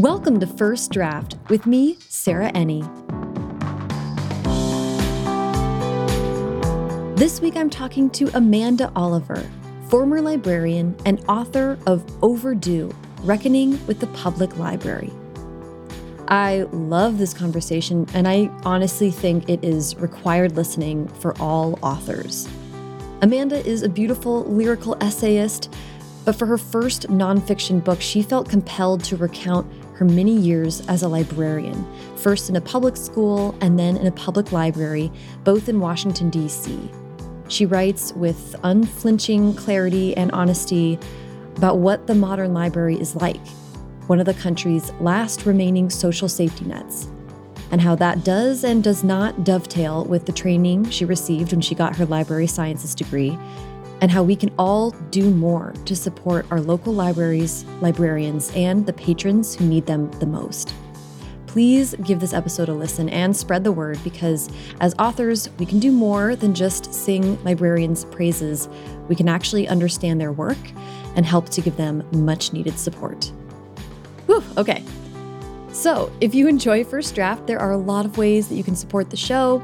[0.00, 2.80] Welcome to First Draft with me, Sarah Enni.
[7.18, 9.46] This week I'm talking to Amanda Oliver,
[9.90, 12.90] former librarian and author of Overdue
[13.24, 15.12] Reckoning with the Public Library.
[16.28, 22.48] I love this conversation, and I honestly think it is required listening for all authors.
[23.20, 25.70] Amanda is a beautiful lyrical essayist,
[26.24, 31.02] but for her first nonfiction book, she felt compelled to recount her many years as
[31.02, 31.86] a librarian,
[32.16, 35.12] first in a public school and then in a public library,
[35.44, 36.90] both in Washington, D.C.
[37.48, 40.98] She writes with unflinching clarity and honesty
[41.56, 43.46] about what the modern library is like
[44.06, 47.06] one of the country's last remaining social safety nets,
[47.70, 51.74] and how that does and does not dovetail with the training she received when she
[51.74, 53.38] got her library sciences degree,
[54.00, 58.92] and how we can all do more to support our local libraries, librarians, and the
[58.92, 60.74] patrons who need them the most.
[61.46, 64.48] Please give this episode a listen and spread the word because,
[64.80, 68.68] as authors, we can do more than just sing librarians' praises.
[69.08, 70.58] We can actually understand their work
[71.16, 73.32] and help to give them much needed support.
[74.26, 74.84] Whew, okay.
[75.72, 78.76] So, if you enjoy First Draft, there are a lot of ways that you can
[78.76, 79.60] support the show.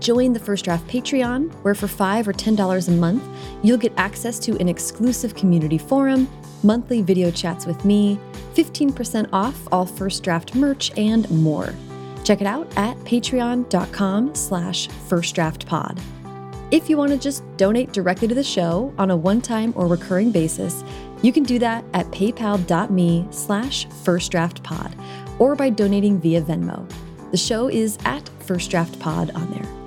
[0.00, 3.22] Join the First Draft Patreon, where for 5 or $10 a month,
[3.62, 6.28] you'll get access to an exclusive community forum,
[6.62, 8.18] monthly video chats with me,
[8.54, 11.74] 15% off all First Draft merch, and more.
[12.24, 16.00] Check it out at patreon.com slash firstdraftpod.
[16.70, 20.30] If you want to just donate directly to the show on a one-time or recurring
[20.30, 20.84] basis,
[21.22, 26.88] you can do that at paypal.me slash firstdraftpod or by donating via Venmo.
[27.30, 29.77] The show is at First Draft Pod on there.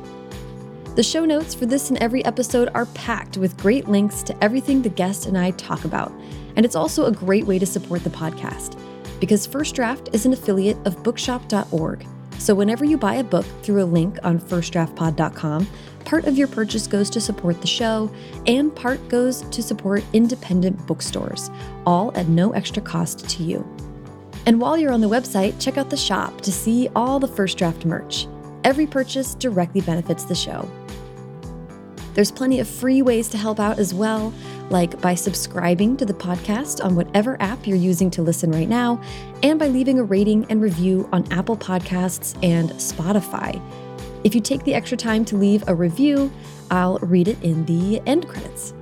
[0.94, 4.82] The show notes for this and every episode are packed with great links to everything
[4.82, 6.12] the guest and I talk about.
[6.58, 8.78] And it's also a great way to support the podcast
[9.22, 12.06] because First Draft is an affiliate of bookshop.org.
[12.40, 15.68] So whenever you buy a book through a link on firstdraftpod.com,
[16.04, 18.12] part of your purchase goes to support the show,
[18.46, 21.50] and part goes to support independent bookstores,
[21.86, 23.66] all at no extra cost to you.
[24.48, 27.60] And while you're on the website, check out the shop to see all the First
[27.60, 28.28] Draft merch.
[28.64, 30.70] Every purchase directly benefits the show.
[32.14, 34.34] There's plenty of free ways to help out as well,
[34.70, 39.02] like by subscribing to the podcast on whatever app you're using to listen right now,
[39.44, 43.62] and by leaving a rating and review on Apple Podcasts and Spotify.
[44.24, 46.32] If you take the extra time to leave a review,
[46.70, 48.74] I'll read it in the end credits.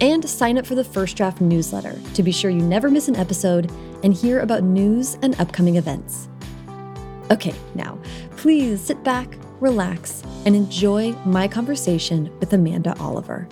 [0.00, 3.16] And sign up for the First Draft newsletter to be sure you never miss an
[3.16, 3.70] episode
[4.02, 6.28] and hear about news and upcoming events.
[7.30, 7.98] Okay, now,
[8.36, 13.48] please sit back, relax, and enjoy my conversation with Amanda Oliver.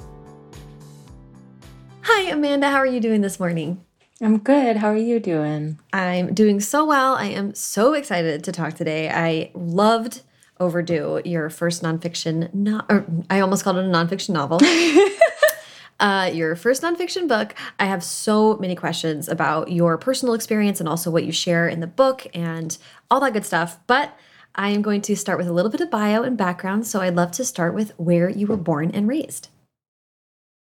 [2.03, 2.69] Hi, Amanda.
[2.69, 3.83] How are you doing this morning?
[4.21, 4.77] I'm good.
[4.77, 5.81] How are you doing?
[5.93, 7.15] I'm doing so well.
[7.15, 9.09] I am so excited to talk today.
[9.09, 10.23] I loved
[10.61, 14.61] Overdue, your first nonfiction, not, or I almost called it a nonfiction novel.
[15.99, 17.55] uh, your first nonfiction book.
[17.81, 21.81] I have so many questions about your personal experience and also what you share in
[21.81, 22.77] the book and
[23.11, 23.79] all that good stuff.
[23.87, 24.17] But
[24.55, 26.87] I am going to start with a little bit of bio and background.
[26.87, 29.49] So I'd love to start with where you were born and raised.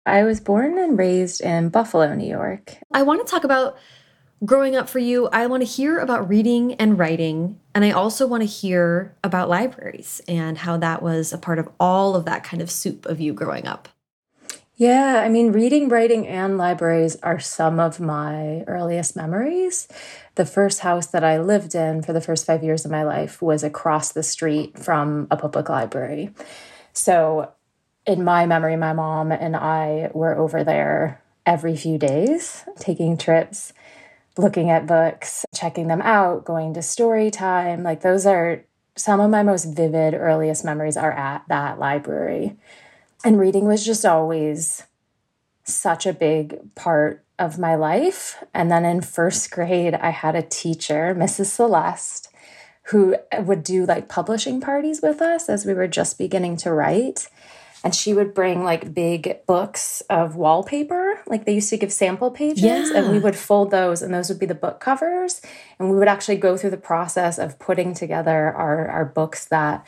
[0.05, 2.77] I was born and raised in Buffalo, New York.
[2.91, 3.77] I want to talk about
[4.45, 7.59] growing up for you, I want to hear about reading and writing.
[7.73, 11.69] And I also want to hear about libraries and how that was a part of
[11.79, 13.89] all of that kind of soup of you growing up.
[14.75, 19.87] Yeah, I mean, reading, writing, and libraries are some of my earliest memories.
[20.35, 23.41] The first house that I lived in for the first five years of my life
[23.41, 26.31] was across the street from a public library.
[26.91, 27.51] So,
[28.05, 33.73] in my memory, my mom and I were over there every few days, taking trips
[34.37, 37.83] looking at books, checking them out, going to story time.
[37.83, 38.63] Like those are
[38.95, 42.55] some of my most vivid earliest memories are at that library.
[43.23, 44.83] And reading was just always
[45.63, 48.43] such a big part of my life.
[48.53, 51.47] And then in first grade, I had a teacher, Mrs.
[51.47, 52.29] Celeste,
[52.87, 57.27] who would do like publishing parties with us as we were just beginning to write
[57.83, 62.31] and she would bring like big books of wallpaper like they used to give sample
[62.31, 62.91] pages yeah.
[62.95, 65.41] and we would fold those and those would be the book covers
[65.77, 69.85] and we would actually go through the process of putting together our, our books that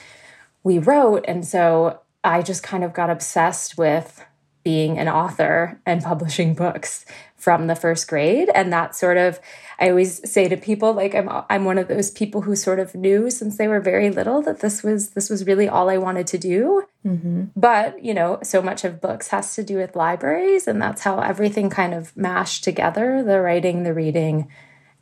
[0.64, 4.26] we wrote and so i just kind of got obsessed with
[4.64, 7.06] being an author and publishing books
[7.46, 9.40] from the first grade and that sort of
[9.80, 12.96] i always say to people like i'm i'm one of those people who sort of
[12.96, 16.26] knew since they were very little that this was this was really all i wanted
[16.26, 17.44] to do mm-hmm.
[17.56, 21.20] but you know so much of books has to do with libraries and that's how
[21.20, 24.50] everything kind of mashed together the writing the reading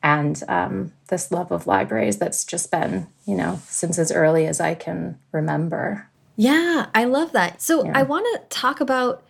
[0.03, 4.59] and um, this love of libraries that's just been, you know, since as early as
[4.59, 6.09] I can remember.
[6.35, 7.61] Yeah, I love that.
[7.61, 7.93] So yeah.
[7.95, 9.23] I want to talk about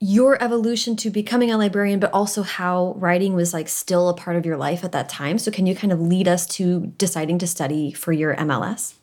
[0.00, 4.36] your evolution to becoming a librarian, but also how writing was like still a part
[4.36, 5.38] of your life at that time.
[5.38, 8.94] So can you kind of lead us to deciding to study for your MLS?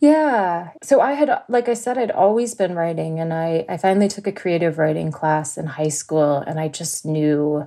[0.00, 0.70] Yeah.
[0.82, 4.26] So I had, like I said, I'd always been writing, and I, I finally took
[4.26, 7.66] a creative writing class in high school, and I just knew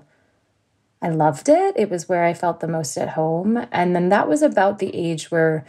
[1.01, 1.73] I loved it.
[1.75, 3.65] It was where I felt the most at home.
[3.71, 5.65] And then that was about the age where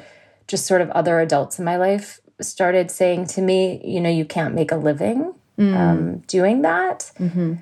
[0.47, 4.25] just sort of other adults in my life started saying to me, you know, you
[4.25, 5.77] can't make a living mm.
[5.77, 7.13] um, doing that.
[7.19, 7.55] Mm-hmm.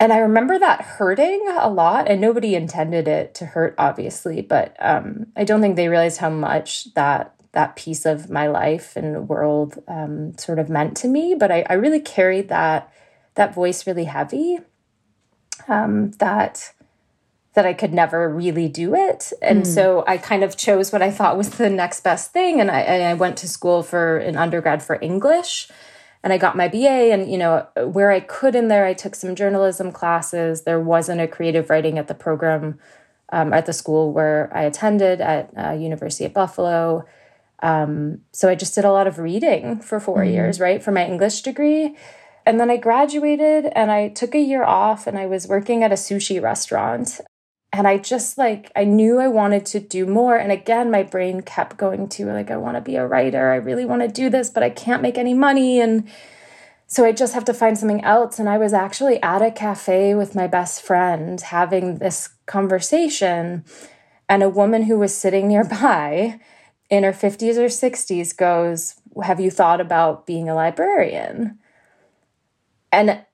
[0.00, 4.74] And I remember that hurting a lot, and nobody intended it to hurt, obviously, but
[4.80, 9.28] um, I don't think they realized how much that that piece of my life and
[9.28, 11.34] world um, sort of meant to me.
[11.34, 12.90] But I, I really carried that
[13.34, 14.58] that voice really heavy.
[15.68, 16.72] Um, that
[17.54, 19.32] that I could never really do it.
[19.42, 19.66] And mm.
[19.66, 22.60] so I kind of chose what I thought was the next best thing.
[22.60, 25.68] And I, and I went to school for an undergrad for English
[26.22, 27.12] and I got my BA.
[27.12, 30.62] And, you know, where I could in there, I took some journalism classes.
[30.62, 32.78] There wasn't a creative writing at the program
[33.32, 37.06] um, at the school where I attended at uh, University of Buffalo.
[37.62, 40.32] Um, so I just did a lot of reading for 4 mm-hmm.
[40.32, 41.96] years, right, for my English degree.
[42.46, 45.92] And then I graduated and I took a year off and I was working at
[45.92, 47.20] a sushi restaurant.
[47.72, 50.36] And I just like, I knew I wanted to do more.
[50.36, 53.50] And again, my brain kept going to like, I want to be a writer.
[53.50, 55.80] I really want to do this, but I can't make any money.
[55.80, 56.08] And
[56.88, 58.40] so I just have to find something else.
[58.40, 63.64] And I was actually at a cafe with my best friend having this conversation.
[64.28, 66.40] And a woman who was sitting nearby
[66.88, 71.60] in her 50s or 60s goes, Have you thought about being a librarian?
[72.90, 73.24] And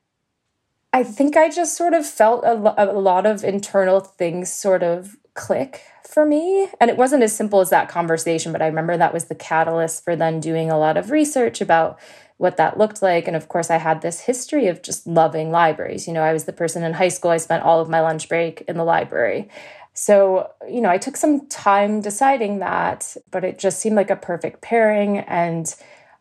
[0.97, 4.83] I think I just sort of felt a, lo- a lot of internal things sort
[4.83, 6.71] of click for me.
[6.81, 10.03] And it wasn't as simple as that conversation, but I remember that was the catalyst
[10.03, 11.99] for then doing a lot of research about
[12.39, 13.27] what that looked like.
[13.27, 16.07] And of course, I had this history of just loving libraries.
[16.09, 18.27] You know, I was the person in high school, I spent all of my lunch
[18.27, 19.51] break in the library.
[19.93, 24.17] So, you know, I took some time deciding that, but it just seemed like a
[24.17, 25.19] perfect pairing.
[25.19, 25.75] And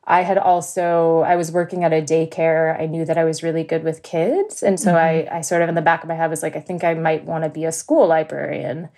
[0.07, 2.79] I had also, I was working at a daycare.
[2.79, 4.61] I knew that I was really good with kids.
[4.61, 5.31] And so mm-hmm.
[5.33, 6.93] I, I sort of in the back of my head was like, I think I
[6.93, 8.89] might want to be a school librarian,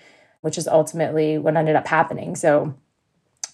[0.42, 2.36] which is ultimately what ended up happening.
[2.36, 2.76] So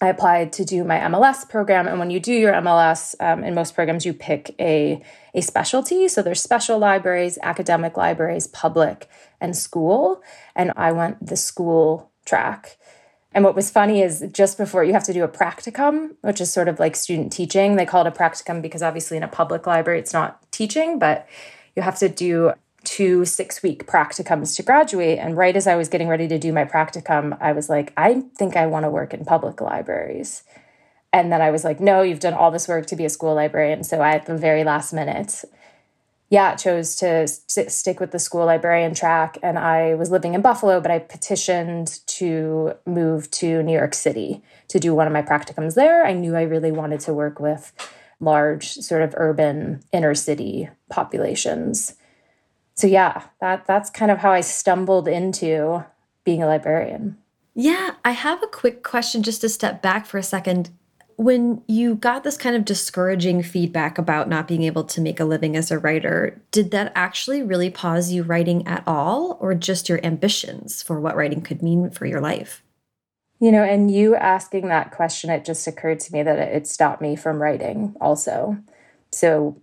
[0.01, 1.87] I applied to do my MLS program.
[1.87, 5.01] And when you do your MLS, um, in most programs, you pick a,
[5.33, 6.07] a specialty.
[6.07, 9.07] So there's special libraries, academic libraries, public,
[9.39, 10.21] and school.
[10.55, 12.77] And I went the school track.
[13.33, 16.53] And what was funny is just before you have to do a practicum, which is
[16.53, 17.75] sort of like student teaching.
[17.75, 21.27] They call it a practicum because obviously in a public library, it's not teaching, but
[21.75, 22.53] you have to do
[22.83, 25.17] two six week practicums to graduate.
[25.17, 28.23] And right as I was getting ready to do my practicum, I was like, I
[28.37, 30.43] think I want to work in public libraries.
[31.11, 33.35] And then I was like, no, you've done all this work to be a school
[33.35, 33.83] librarian.
[33.83, 35.43] So I, at the very last minute,
[36.33, 39.37] yeah, chose to st- stick with the school librarian track.
[39.41, 44.41] And I was living in Buffalo, but I petitioned to move to New York City
[44.69, 46.05] to do one of my practicums there.
[46.05, 47.71] I knew I really wanted to work with
[48.19, 51.95] large, sort of urban inner city populations
[52.75, 55.85] so yeah, that that's kind of how I stumbled into
[56.23, 57.17] being a librarian.
[57.53, 60.71] Yeah, I have a quick question just to step back for a second.
[61.17, 65.25] When you got this kind of discouraging feedback about not being able to make a
[65.25, 69.89] living as a writer, did that actually really pause you writing at all, or just
[69.89, 72.63] your ambitions for what writing could mean for your life?
[73.39, 77.01] You know, and you asking that question, it just occurred to me that it stopped
[77.01, 78.57] me from writing also.
[79.11, 79.61] So,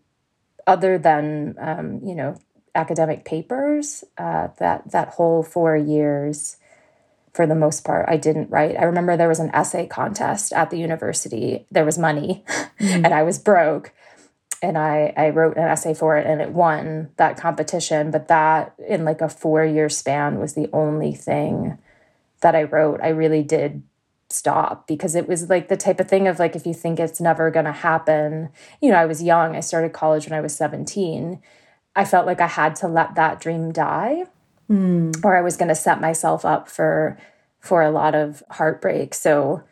[0.66, 2.37] other than, um, you know,
[2.75, 4.04] academic papers.
[4.19, 6.57] Uh, that that whole four years,
[7.33, 8.77] for the most part, I didn't write.
[8.77, 11.67] I remember there was an essay contest at the university.
[11.71, 13.05] There was money, mm.
[13.05, 13.93] and I was broke.
[14.63, 18.11] And I, I wrote an essay for it and it won that competition.
[18.11, 21.79] But that, in like a four year span, was the only thing
[22.43, 23.01] that I wrote.
[23.03, 23.83] I really did
[24.29, 27.21] stop because it was like the type of thing of like if you think it's
[27.21, 28.49] never going to happen
[28.81, 31.43] you know i was young i started college when i was 17
[31.97, 34.25] I felt like I had to let that dream die
[34.71, 35.25] mm.
[35.25, 37.19] or I was going to set myself up for
[37.61, 39.15] for a lot of heartbreak.
[39.15, 39.62] So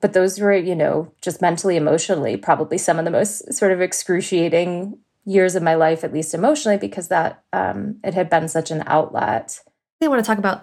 [0.00, 3.80] but those were, you know, just mentally emotionally probably some of the most sort of
[3.80, 8.70] excruciating years of my life at least emotionally because that um it had been such
[8.70, 9.60] an outlet.
[10.00, 10.62] I want to talk about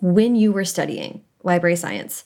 [0.00, 2.24] when you were studying library science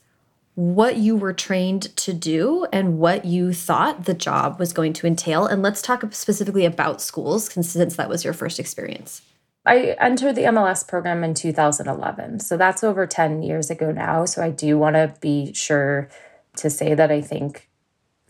[0.58, 5.06] what you were trained to do and what you thought the job was going to
[5.06, 5.46] entail.
[5.46, 9.22] And let's talk specifically about schools, since that was your first experience.
[9.68, 12.40] I entered the MLS program in 2011.
[12.40, 14.24] So that's over 10 years ago now.
[14.24, 16.08] So I do want to be sure
[16.56, 17.68] to say that I think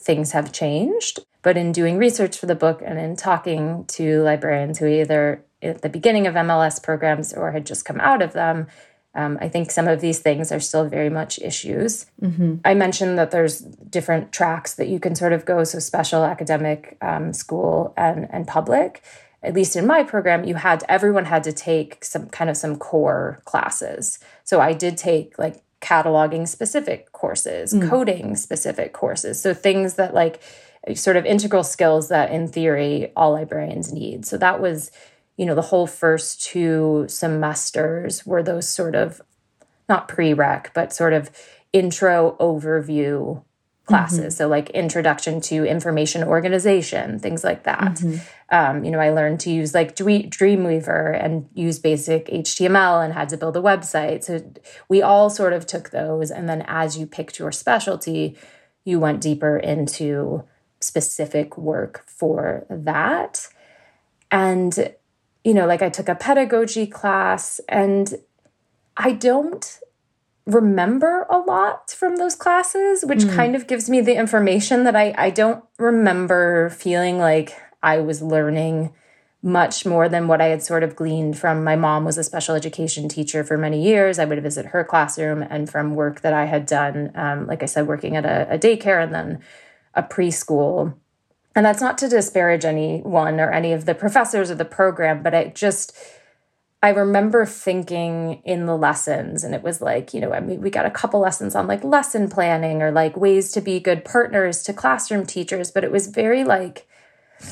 [0.01, 1.21] things have changed.
[1.43, 5.83] But in doing research for the book and in talking to librarians who either at
[5.83, 8.67] the beginning of MLS programs or had just come out of them,
[9.15, 12.07] um, I think some of these things are still very much issues.
[12.21, 12.57] Mm-hmm.
[12.65, 16.97] I mentioned that there's different tracks that you can sort of go, so special, academic,
[17.01, 19.03] um, school, and and public.
[19.43, 22.77] At least in my program, you had everyone had to take some kind of some
[22.77, 24.19] core classes.
[24.45, 27.89] So I did take like cataloging specific courses, mm.
[27.89, 29.41] coding specific courses.
[29.41, 30.43] So things that like
[30.95, 34.27] sort of integral skills that in theory all librarians need.
[34.27, 34.91] So that was,
[35.37, 39.21] you know, the whole first two semesters were those sort of
[39.89, 41.31] not prereq, but sort of
[41.73, 43.43] intro overview
[43.89, 44.19] classes.
[44.19, 44.31] Mm-hmm.
[44.31, 47.95] So, like introduction to information organization, things like that.
[47.95, 48.17] Mm-hmm.
[48.51, 53.29] Um, you know, I learned to use like Dreamweaver and use basic HTML and had
[53.31, 54.25] to build a website.
[54.25, 54.53] So,
[54.89, 56.31] we all sort of took those.
[56.31, 58.37] And then, as you picked your specialty,
[58.85, 60.45] you went deeper into
[60.81, 63.49] specific work for that.
[64.31, 64.95] And,
[65.45, 68.15] you know, like I took a pedagogy class and
[68.97, 69.81] I don't
[70.49, 73.35] remember a lot from those classes, which mm.
[73.35, 78.23] kind of gives me the information that I, I don't remember feeling like I was
[78.23, 78.93] learning
[79.43, 82.57] much more than what I had sort of gleaned from my mom was a special
[82.57, 84.19] education teacher for many years.
[84.19, 87.67] I would visit her classroom and from work that I had done, um, like I
[87.67, 89.41] said, working at a, a daycare and then
[89.95, 90.95] a preschool.
[91.55, 95.35] And that's not to disparage anyone or any of the professors of the program, but
[95.35, 95.97] it just
[96.81, 100.71] I remember thinking in the lessons, and it was like, you know, I mean, we
[100.71, 104.63] got a couple lessons on like lesson planning or like ways to be good partners
[104.65, 106.87] to classroom teachers, but it was very like,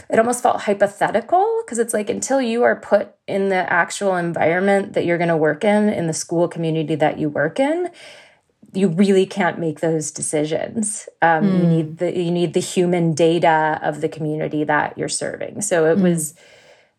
[0.09, 4.93] it almost felt hypothetical because it's like until you are put in the actual environment
[4.93, 7.91] that you're going to work in, in the school community that you work in,
[8.73, 11.09] you really can't make those decisions.
[11.21, 11.53] Um, mm.
[11.53, 11.69] You hmm.
[11.69, 15.63] need the you need the human data of the community that you're serving.
[15.63, 16.03] So it mm.
[16.03, 16.35] was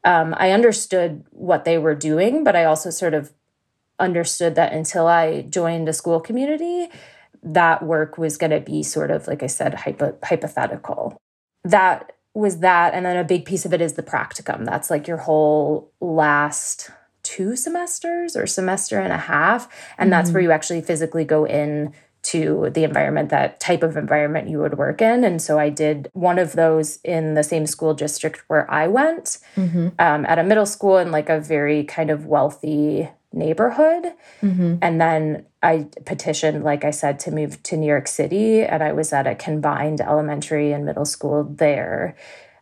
[0.07, 3.33] um, I understood what they were doing, but I also sort of
[3.99, 6.87] understood that until I joined a school community,
[7.43, 11.21] that work was going to be sort of, like I said, hypo- hypothetical.
[11.65, 12.93] That was that.
[12.93, 14.63] And then a big piece of it is the practicum.
[14.63, 16.89] That's like your whole last
[17.23, 19.67] two semesters or semester and a half.
[19.97, 20.11] And mm-hmm.
[20.11, 20.51] that's where mm-hmm.
[20.51, 21.93] you actually physically go in
[22.27, 25.23] to the environment, that type of environment you would work in.
[25.23, 29.37] And so I did one of those in the same school district where I went
[29.55, 29.89] mm-hmm.
[29.97, 34.11] um, at a middle school in like a very kind of wealthy neighborhood.
[34.41, 34.75] Mm-hmm.
[34.81, 38.61] And then I petitioned, like I said, to move to New York City.
[38.61, 42.17] And I was at a combined elementary and middle school there.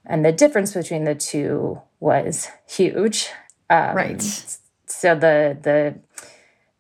[0.06, 3.30] And the difference between the two was huge.
[3.72, 4.22] Um, right.
[4.86, 5.96] So the, the,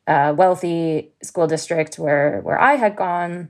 [0.07, 3.49] uh, wealthy school district where where I had gone,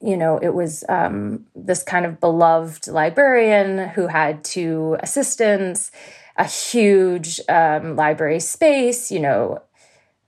[0.00, 5.90] you know, it was um, this kind of beloved librarian who had two assistants,
[6.36, 9.62] a huge um, library space, you know,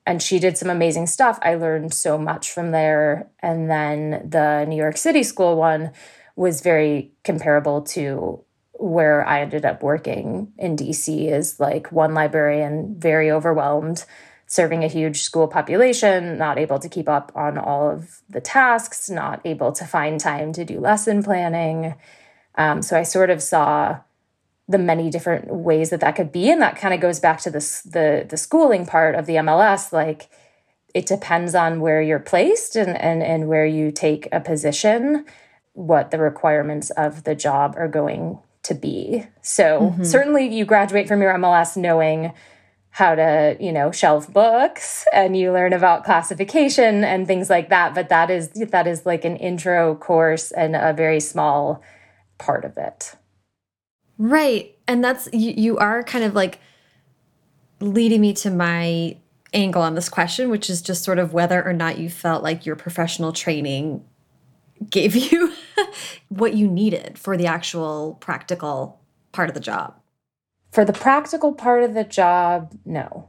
[0.08, 1.38] and she did some amazing stuff.
[1.42, 3.28] I learned so much from there.
[3.40, 5.92] And then the New York City school one
[6.34, 8.42] was very comparable to
[8.72, 14.06] where I ended up working in DC is like one librarian very overwhelmed
[14.48, 19.10] serving a huge school population, not able to keep up on all of the tasks,
[19.10, 21.94] not able to find time to do lesson planning.
[22.56, 24.00] Um, so I sort of saw
[24.66, 27.50] the many different ways that that could be, and that kind of goes back to
[27.50, 29.92] this the the schooling part of the MLS.
[29.92, 30.30] Like
[30.94, 35.26] it depends on where you're placed and and and where you take a position,
[35.74, 39.26] what the requirements of the job are going to be.
[39.42, 40.04] So mm-hmm.
[40.04, 42.32] certainly, you graduate from your MLS knowing
[42.90, 47.94] how to, you know, shelf books and you learn about classification and things like that,
[47.94, 51.82] but that is that is like an intro course and a very small
[52.38, 53.14] part of it.
[54.16, 54.76] Right.
[54.88, 56.60] And that's you, you are kind of like
[57.80, 59.16] leading me to my
[59.52, 62.66] angle on this question, which is just sort of whether or not you felt like
[62.66, 64.04] your professional training
[64.90, 65.52] gave you
[66.28, 69.00] what you needed for the actual practical
[69.32, 69.97] part of the job.
[70.78, 73.28] For the practical part of the job, no.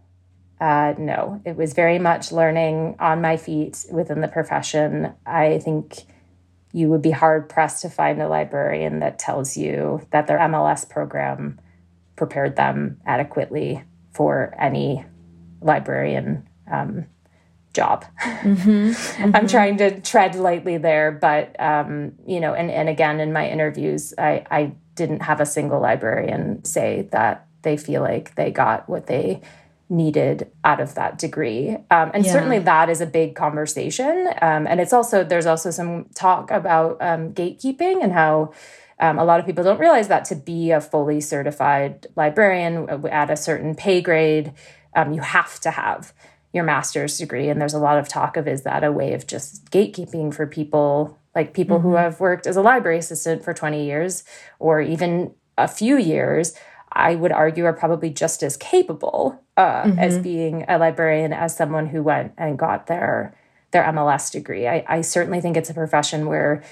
[0.61, 5.13] Uh, no, it was very much learning on my feet within the profession.
[5.25, 6.03] I think
[6.73, 10.87] you would be hard pressed to find a librarian that tells you that their MLS
[10.87, 11.59] program
[12.15, 15.03] prepared them adequately for any
[15.59, 17.07] librarian um,
[17.73, 18.05] job.
[18.21, 19.35] Mm-hmm, mm-hmm.
[19.35, 23.49] I'm trying to tread lightly there, but um, you know, and and again in my
[23.49, 28.87] interviews, I I didn't have a single librarian say that they feel like they got
[28.87, 29.41] what they
[29.89, 31.69] needed out of that degree.
[31.89, 32.31] Um, and yeah.
[32.31, 34.27] certainly that is a big conversation.
[34.41, 38.53] Um, and it's also, there's also some talk about um, gatekeeping and how
[38.99, 43.29] um, a lot of people don't realize that to be a fully certified librarian at
[43.31, 44.53] a certain pay grade,
[44.95, 46.13] um, you have to have
[46.53, 47.49] your master's degree.
[47.49, 50.45] And there's a lot of talk of is that a way of just gatekeeping for
[50.47, 51.89] people, like people mm-hmm.
[51.89, 54.23] who have worked as a library assistant for 20 years
[54.59, 56.53] or even a few years
[56.91, 59.99] I would argue are probably just as capable uh, mm-hmm.
[59.99, 63.35] as being a librarian as someone who went and got their
[63.71, 64.67] their MLS degree.
[64.67, 66.63] I, I certainly think it's a profession where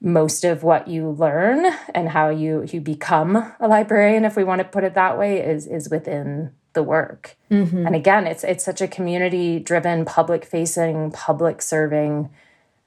[0.00, 4.58] most of what you learn and how you you become a librarian, if we want
[4.58, 7.36] to put it that way, is is within the work.
[7.50, 7.86] Mm-hmm.
[7.86, 12.30] And again, it's it's such a community driven, public facing, public serving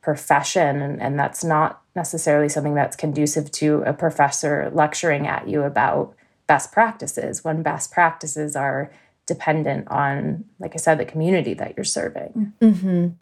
[0.05, 5.63] profession, and, and that's not necessarily something that's conducive to a professor lecturing at you
[5.63, 8.91] about best practices when best practices are
[9.25, 13.13] dependent on like i said the community that you're serving mm -hmm.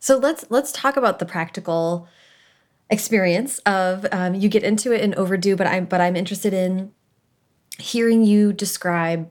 [0.00, 2.08] so let's let's talk about the practical
[2.90, 6.90] experience of um, you get into it in overdue but i'm but i'm interested in
[7.78, 9.28] hearing you describe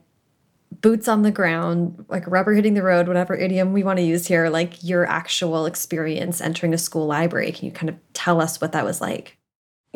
[0.80, 4.26] boots on the ground like rubber hitting the road whatever idiom we want to use
[4.26, 8.60] here like your actual experience entering a school library can you kind of tell us
[8.60, 9.38] what that was like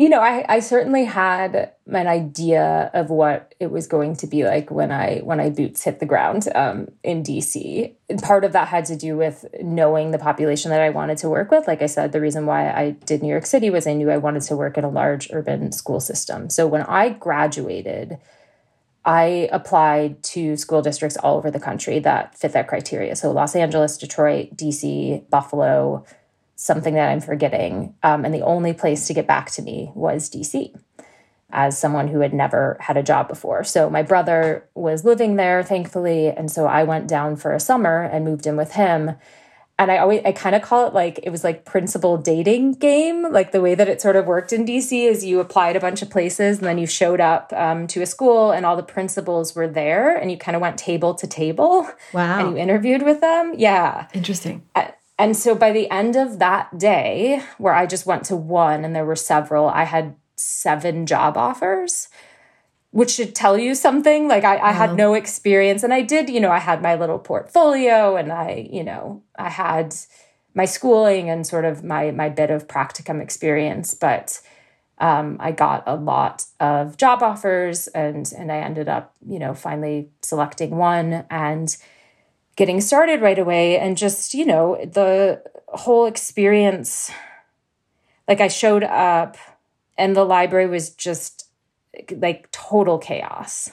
[0.00, 4.44] you know, I, I certainly had an idea of what it was going to be
[4.44, 7.92] like when I when I boots hit the ground um, in DC.
[8.22, 11.50] Part of that had to do with knowing the population that I wanted to work
[11.50, 11.66] with.
[11.68, 14.16] Like I said, the reason why I did New York City was I knew I
[14.16, 16.48] wanted to work in a large urban school system.
[16.48, 18.16] So when I graduated,
[19.04, 23.16] I applied to school districts all over the country that fit that criteria.
[23.16, 26.04] So Los Angeles, Detroit, DC, Buffalo,
[26.56, 27.94] something that I'm forgetting.
[28.02, 30.78] Um, and the only place to get back to me was DC
[31.52, 33.64] as someone who had never had a job before.
[33.64, 36.28] So my brother was living there, thankfully.
[36.28, 39.12] And so I went down for a summer and moved in with him.
[39.80, 43.32] And I always, I kind of call it like, it was like principal dating game.
[43.32, 46.02] Like the way that it sort of worked in DC is you applied a bunch
[46.02, 49.54] of places and then you showed up um, to a school and all the principals
[49.54, 51.88] were there and you kind of went table to table.
[52.12, 52.40] Wow.
[52.40, 53.54] And you interviewed with them.
[53.56, 54.08] Yeah.
[54.12, 54.68] Interesting.
[55.18, 58.94] And so by the end of that day, where I just went to one and
[58.94, 62.08] there were several, I had seven job offers,
[62.92, 64.26] which should tell you something.
[64.26, 65.82] Like I, I had no experience.
[65.82, 69.48] And I did, you know, I had my little portfolio and I, you know, I
[69.48, 69.94] had
[70.54, 73.94] my schooling and sort of my my bit of practicum experience.
[73.94, 74.40] But
[74.98, 79.54] um, I got a lot of job offers and and I ended up, you know,
[79.54, 81.76] finally selecting one and
[82.56, 87.10] getting started right away and just, you know, the whole experience
[88.26, 89.36] like I showed up
[89.96, 91.49] and the library was just
[92.16, 93.70] like total chaos.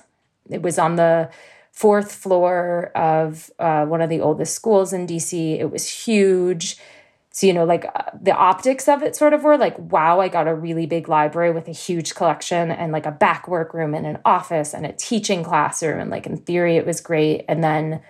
[0.49, 1.29] It was on the
[1.71, 5.59] fourth floor of uh, one of the oldest schools in DC.
[5.59, 6.77] It was huge.
[7.31, 10.27] So, you know, like uh, the optics of it sort of were like, wow, I
[10.27, 14.07] got a really big library with a huge collection and like a back workroom and
[14.07, 15.99] an office and a teaching classroom.
[15.99, 17.45] And like in theory, it was great.
[17.47, 18.01] And then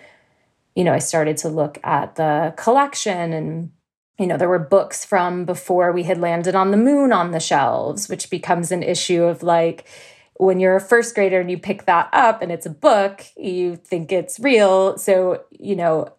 [0.78, 3.72] you know, I started to look at the collection and
[4.20, 7.40] you know, there were books from before we had landed on the moon on the
[7.40, 9.88] shelves, which becomes an issue of like
[10.36, 13.76] when you're a first grader and you pick that up and it's a book, you
[13.76, 14.98] think it's real.
[14.98, 16.14] So, you know,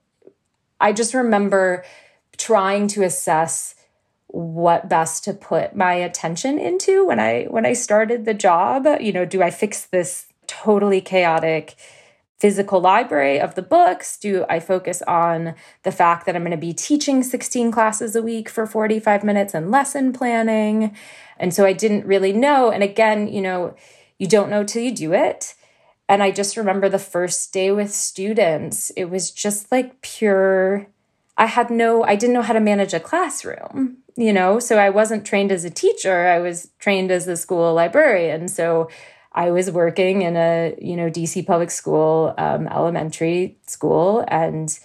[0.80, 1.84] I just remember
[2.36, 3.74] trying to assess
[4.28, 8.86] what best to put my attention into when I when I started the job.
[9.00, 11.76] You know, do I fix this totally chaotic
[12.38, 14.16] physical library of the books?
[14.16, 18.22] Do I focus on the fact that I'm going to be teaching 16 classes a
[18.22, 20.94] week for 45 minutes and lesson planning?
[21.38, 22.70] And so I didn't really know.
[22.70, 23.74] And again, you know,
[24.18, 25.54] you don't know till you do it.
[26.08, 30.86] And I just remember the first day with students, it was just like pure.
[31.36, 34.58] I had no, I didn't know how to manage a classroom, you know?
[34.58, 38.48] So I wasn't trained as a teacher, I was trained as a school librarian.
[38.48, 38.88] So
[39.38, 44.76] I was working in a you know DC public school um, elementary school, and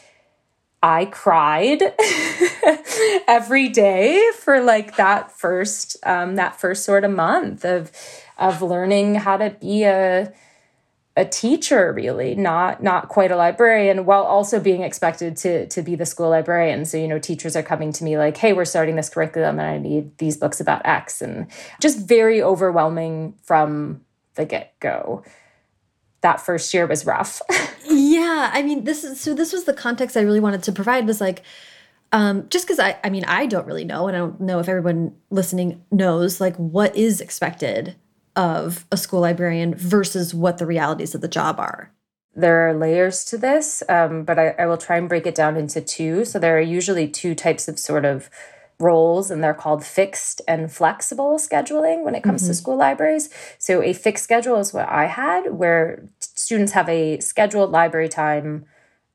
[0.84, 1.82] I cried
[3.28, 7.92] every day for like that first um, that first sort of month of
[8.38, 10.32] of learning how to be a
[11.18, 15.96] a teacher really not not quite a librarian while also being expected to to be
[15.96, 16.86] the school librarian.
[16.86, 19.68] So you know teachers are coming to me like hey we're starting this curriculum and
[19.68, 21.48] i need these books about x and
[21.82, 24.02] just very overwhelming from
[24.36, 25.24] the get go.
[26.22, 27.42] That first year was rough.
[27.86, 29.34] yeah, I mean, this is so.
[29.34, 31.06] This was the context I really wanted to provide.
[31.06, 31.44] Was like,
[32.14, 34.70] um, just because I, I mean, I don't really know, and I don't know if
[34.70, 37.96] everyone listening knows, like, what is expected
[38.36, 41.92] of a school librarian versus what the realities of the job are?
[42.36, 45.56] There are layers to this, um, but I, I will try and break it down
[45.56, 46.26] into two.
[46.26, 48.30] So there are usually two types of sort of
[48.84, 52.48] roles and they're called fixed and flexible scheduling when it comes mm -hmm.
[52.48, 52.62] to mm-hmm.
[52.62, 53.30] school libraries.
[53.58, 58.66] So a fixed schedule is what I had where students have a scheduled library time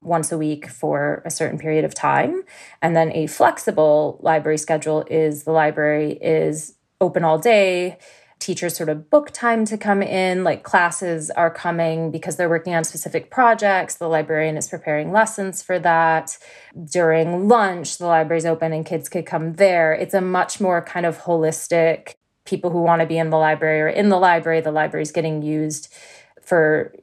[0.01, 2.43] once a week for a certain period of time.
[2.83, 7.99] And then a flexible library schedule is the library is open all day.
[8.39, 12.75] Teachers sort of book time to come in, like classes are coming because they're working
[12.75, 13.97] on specific projects.
[13.97, 16.39] The librarian is preparing lessons for that.
[16.91, 19.93] During lunch, the library's open and kids could come there.
[19.93, 23.81] It's a much more kind of holistic, people who want to be in the library
[23.81, 25.93] or in the library, the library's getting used
[26.41, 26.95] for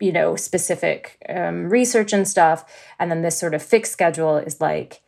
[0.00, 2.64] you know, specific um, research and stuff.
[2.98, 5.02] And then this sort of fixed schedule is like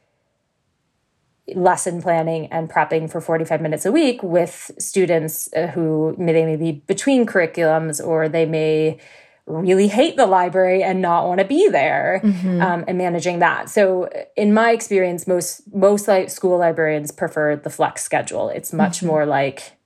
[1.54, 6.44] lesson planning and prepping for 45 minutes a week with students uh, who may, they
[6.44, 8.98] may be between curriculums or they may
[9.46, 12.60] really hate the library and not want to be there mm-hmm.
[12.60, 17.70] um, and managing that so in my experience most most like school librarians prefer the
[17.70, 19.08] flex schedule it's much mm-hmm.
[19.08, 19.76] more like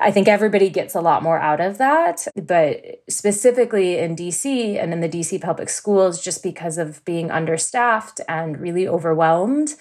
[0.00, 2.26] I think everybody gets a lot more out of that.
[2.34, 8.20] But specifically in DC and in the DC public schools, just because of being understaffed
[8.28, 9.74] and really overwhelmed,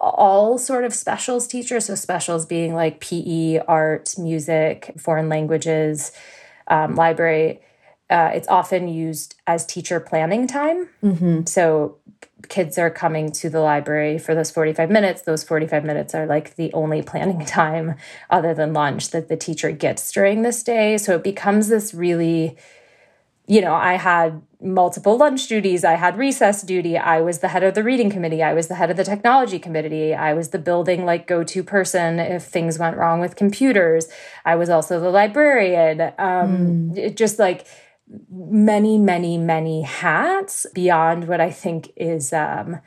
[0.00, 6.12] all sort of specials teachers, so specials being like PE, art, music, foreign languages,
[6.68, 7.60] um, library,
[8.10, 10.88] uh, it's often used as teacher planning time.
[11.02, 11.44] Mm-hmm.
[11.44, 11.98] So
[12.48, 15.22] kids are coming to the library for those 45 minutes.
[15.22, 17.96] Those 45 minutes are like the only planning time
[18.30, 20.96] other than lunch that the teacher gets during this day.
[20.96, 22.56] So it becomes this really,
[23.46, 25.84] you know, I had multiple lunch duties.
[25.84, 26.98] I had recess duty.
[26.98, 28.42] I was the head of the reading committee.
[28.42, 30.14] I was the head of the technology committee.
[30.14, 34.08] I was the building like go to person if things went wrong with computers.
[34.44, 36.00] I was also the librarian.
[36.18, 36.96] Um, mm.
[36.96, 37.66] It just like,
[38.30, 42.80] many, many, many hats beyond what I think is um,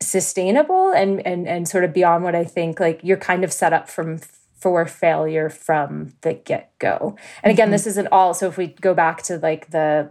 [0.00, 3.72] sustainable and, and, and sort of beyond what I think like you're kind of set
[3.72, 4.18] up from
[4.56, 7.16] for failure from the get-go.
[7.44, 7.72] And again, mm-hmm.
[7.72, 8.34] this isn't all.
[8.34, 10.10] So if we go back to like the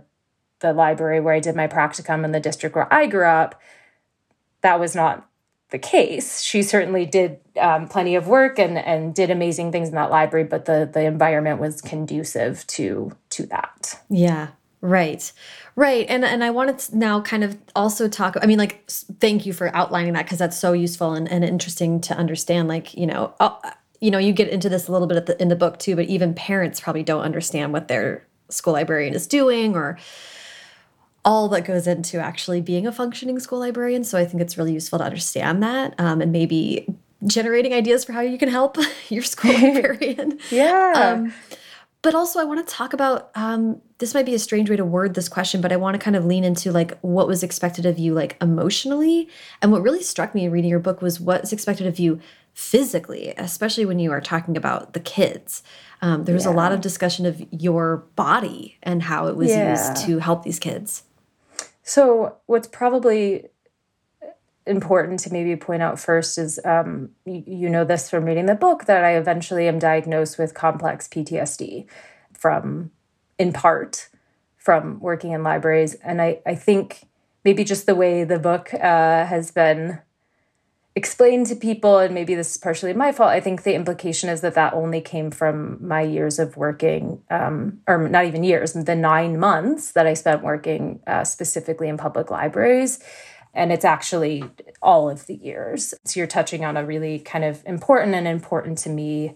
[0.62, 3.60] the library where I did my practicum in the district where I grew up,
[4.62, 5.28] that was not
[5.72, 6.42] the case.
[6.42, 10.44] She certainly did um, plenty of work and and did amazing things in that library,
[10.44, 14.00] but the the environment was conducive to to that.
[14.10, 14.50] Yeah,
[14.82, 15.32] right.
[15.76, 16.06] Right.
[16.10, 19.54] And and I wanted to now kind of also talk I mean like thank you
[19.54, 23.34] for outlining that because that's so useful and, and interesting to understand like, you know,
[23.40, 23.56] uh,
[24.02, 26.06] you know, you get into this a little bit the, in the book too, but
[26.06, 29.98] even parents probably don't understand what their school librarian is doing or
[31.24, 34.04] all that goes into actually being a functioning school librarian.
[34.04, 36.88] So I think it's really useful to understand that um, and maybe
[37.26, 38.78] generating ideas for how you can help
[39.10, 40.40] your school librarian.
[40.50, 40.94] yeah.
[40.96, 41.34] Um,
[42.04, 44.84] but also, I want to talk about um, this might be a strange way to
[44.84, 47.86] word this question, but I want to kind of lean into like what was expected
[47.86, 49.30] of you, like emotionally.
[49.62, 52.20] And what really struck me in reading your book was what's expected of you
[52.54, 55.62] physically, especially when you are talking about the kids.
[56.02, 56.52] Um, there was yeah.
[56.52, 59.70] a lot of discussion of your body and how it was yeah.
[59.70, 61.04] used to help these kids.
[61.92, 63.48] So, what's probably
[64.66, 68.56] important to maybe point out first is um, you, you know this from reading the
[68.56, 71.88] book that I eventually am diagnosed with complex PTSD
[72.32, 72.92] from,
[73.38, 74.08] in part,
[74.56, 75.96] from working in libraries.
[75.96, 77.10] And I, I think
[77.44, 80.00] maybe just the way the book uh, has been
[80.96, 83.30] explained to people, and maybe this is partially my fault.
[83.30, 87.80] I think the implication is that that only came from my years of working, um,
[87.88, 92.30] or not even years, the nine months that I spent working uh, specifically in public
[92.30, 93.00] libraries.
[93.54, 94.44] And it's actually
[94.82, 95.94] all of the years.
[96.06, 99.36] So you're touching on a really kind of important and important to me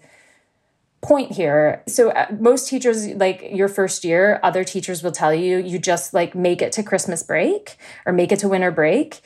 [1.02, 1.84] point here.
[1.88, 6.13] So uh, most teachers like your first year, other teachers will tell you you just
[6.13, 9.22] like make it to Christmas break or make it to winter break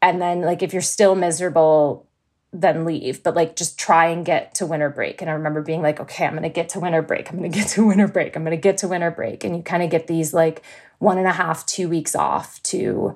[0.00, 2.04] and then like if you're still miserable
[2.50, 3.22] then leave.
[3.22, 5.20] But like just try and get to winter break.
[5.20, 7.30] And i remember being like okay i'm gonna get to winter break.
[7.30, 8.36] I'm gonna get to winter break.
[8.36, 9.44] I'm gonna get to winter break.
[9.44, 10.62] And you kind of get these like
[10.98, 13.14] one and a half two weeks off to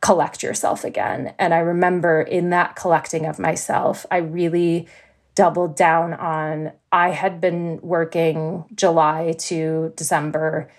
[0.00, 1.34] collect yourself again.
[1.38, 4.88] And i remember in that collecting of myself i really
[5.34, 10.70] doubled down on i had been working july to december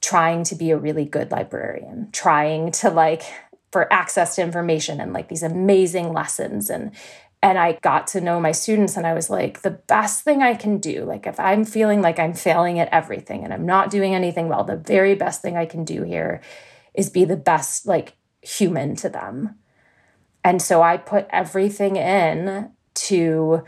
[0.00, 3.22] trying to be a really good librarian trying to like
[3.72, 6.92] for access to information and like these amazing lessons and
[7.42, 10.54] and I got to know my students and I was like the best thing I
[10.54, 14.14] can do like if I'm feeling like I'm failing at everything and I'm not doing
[14.14, 16.40] anything well the very best thing I can do here
[16.94, 19.56] is be the best like human to them.
[20.42, 23.64] And so I put everything in to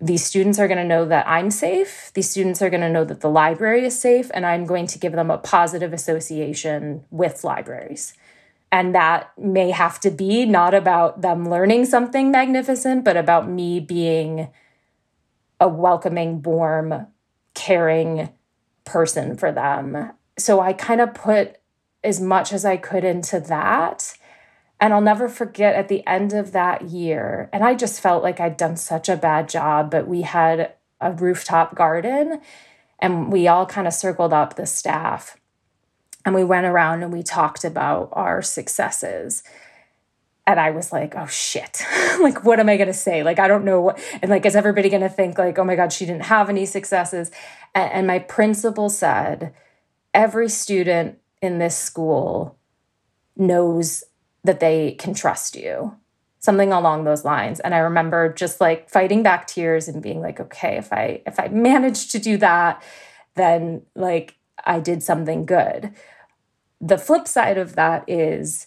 [0.00, 2.10] these students are going to know that I'm safe.
[2.14, 4.98] These students are going to know that the library is safe, and I'm going to
[4.98, 8.14] give them a positive association with libraries.
[8.72, 13.78] And that may have to be not about them learning something magnificent, but about me
[13.78, 14.50] being
[15.60, 17.06] a welcoming, warm,
[17.54, 18.30] caring
[18.84, 20.12] person for them.
[20.38, 21.58] So I kind of put
[22.02, 24.16] as much as I could into that.
[24.80, 28.40] And I'll never forget at the end of that year, and I just felt like
[28.40, 32.40] I'd done such a bad job, but we had a rooftop garden
[32.98, 35.36] and we all kind of circled up the staff
[36.24, 39.42] and we went around and we talked about our successes
[40.46, 41.82] and I was like, oh shit,
[42.20, 43.22] like, what am I going to say?
[43.22, 45.76] Like, I don't know what, and like, is everybody going to think, like, oh my
[45.76, 47.30] God, she didn't have any successes?
[47.74, 49.54] And, and my principal said,
[50.12, 52.58] every student in this school
[53.36, 54.04] knows
[54.44, 55.96] that they can trust you,
[56.40, 57.60] something along those lines.
[57.60, 61.38] And I remember just like fighting back tears and being like, okay, if I, if
[61.38, 62.82] I managed to do that,
[63.36, 65.92] then like I did something good.
[66.82, 68.66] The flip side of that is,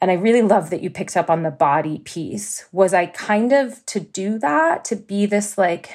[0.00, 3.52] and I really love that you picked up on the body piece, was I kind
[3.52, 5.94] of to do that, to be this like,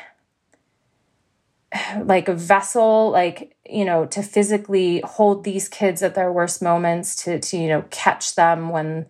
[2.04, 7.16] like a vessel, like, you know, to physically hold these kids at their worst moments,
[7.24, 9.08] to, to, you know, catch them when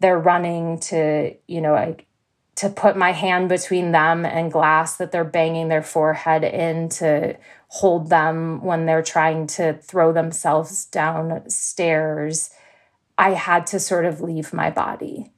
[0.00, 1.96] they're running, to, you know, I,
[2.56, 7.36] to put my hand between them and glass that they're banging their forehead in to
[7.78, 12.50] hold them when they're trying to throw themselves down stairs
[13.16, 15.32] I had to sort of leave my body.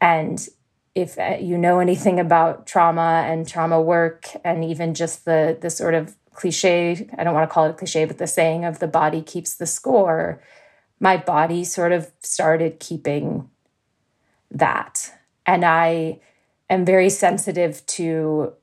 [0.00, 0.46] And
[0.94, 5.70] if uh, you know anything about trauma and trauma work and even just the the
[5.70, 8.78] sort of cliche, I don't want to call it a cliche, but the saying of
[8.78, 10.42] the body keeps the score,
[10.98, 13.48] my body sort of started keeping
[14.50, 15.12] that.
[15.46, 16.20] And I
[16.68, 18.54] am very sensitive to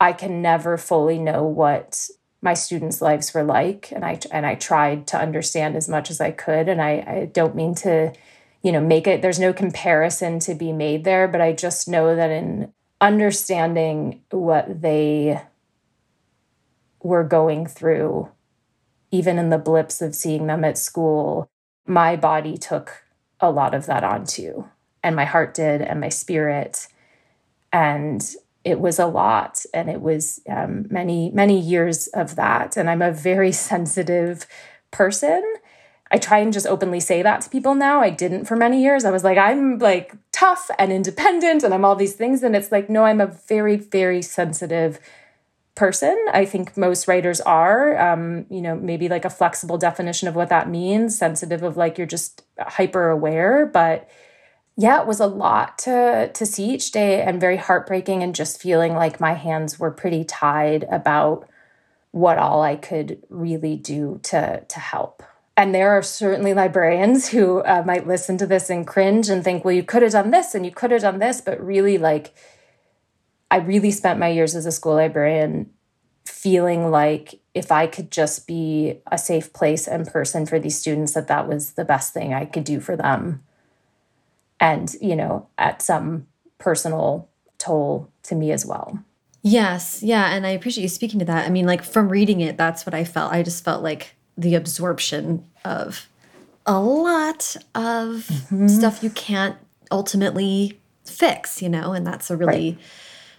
[0.00, 2.08] I can never fully know what
[2.40, 6.20] my students' lives were like, and I and I tried to understand as much as
[6.20, 6.68] I could.
[6.68, 8.12] And I, I don't mean to,
[8.62, 9.22] you know, make it.
[9.22, 14.82] There's no comparison to be made there, but I just know that in understanding what
[14.82, 15.40] they
[17.02, 18.28] were going through,
[19.10, 21.48] even in the blips of seeing them at school,
[21.86, 23.04] my body took
[23.40, 24.64] a lot of that onto,
[25.02, 26.88] and my heart did, and my spirit,
[27.72, 32.90] and it was a lot and it was um, many many years of that and
[32.90, 34.46] i'm a very sensitive
[34.90, 35.42] person.
[36.10, 38.00] I try and just openly say that to people now.
[38.00, 39.04] I didn't for many years.
[39.04, 42.72] I was like i'm like tough and independent and i'm all these things and it's
[42.72, 45.00] like no i'm a very very sensitive
[45.78, 46.18] person.
[46.32, 50.48] I think most writers are um, you know maybe like a flexible definition of what
[50.48, 54.10] that means sensitive of like you're just hyper aware but
[54.80, 58.62] yeah, it was a lot to to see each day and very heartbreaking and just
[58.62, 61.48] feeling like my hands were pretty tied about
[62.12, 65.24] what all I could really do to to help.
[65.56, 69.64] And there are certainly librarians who uh, might listen to this and cringe and think,
[69.64, 71.40] well, you could have done this and you could have done this.
[71.40, 72.32] But really, like,
[73.50, 75.70] I really spent my years as a school librarian
[76.24, 81.14] feeling like if I could just be a safe place and person for these students,
[81.14, 83.42] that that was the best thing I could do for them
[84.60, 86.26] and, you know, at some
[86.58, 88.98] personal toll to me as well.
[89.42, 90.02] Yes.
[90.02, 90.34] Yeah.
[90.34, 91.46] And I appreciate you speaking to that.
[91.46, 93.32] I mean, like from reading it, that's what I felt.
[93.32, 96.08] I just felt like the absorption of
[96.66, 98.68] a lot of mm -hmm.
[98.68, 99.56] stuff you can't
[99.90, 102.78] ultimately fix, you know, and that's a really right.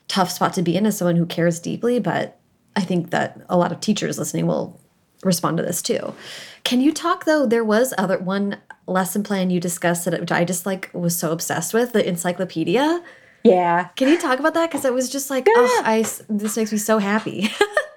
[0.07, 1.99] tough spot to be in as someone who cares deeply.
[1.99, 2.37] But
[2.75, 4.79] I think that a lot of teachers listening will
[5.23, 6.13] respond to this too.
[6.69, 7.47] Can you talk though?
[7.47, 11.31] There was other one lesson plan you discussed that which I just like was so
[11.31, 13.03] obsessed with the encyclopedia.
[13.43, 13.85] Yeah.
[13.95, 14.69] Can you talk about that?
[14.69, 15.53] Because it was just like, yeah.
[15.57, 17.49] oh, I this makes me so happy.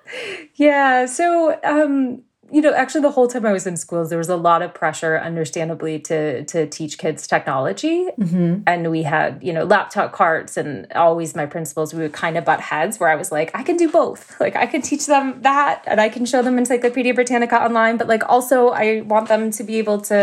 [0.54, 1.04] yeah.
[1.04, 4.36] So, um, you know, actually, the whole time I was in schools, there was a
[4.36, 8.62] lot of pressure, understandably, to to teach kids technology, mm -hmm.
[8.66, 12.44] and we had you know laptop carts, and always my principals we would kind of
[12.44, 15.40] butt heads, where I was like, I can do both, like I can teach them
[15.42, 19.50] that, and I can show them Encyclopedia Britannica online, but like also I want them
[19.50, 20.20] to be able to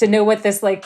[0.00, 0.84] to know what this like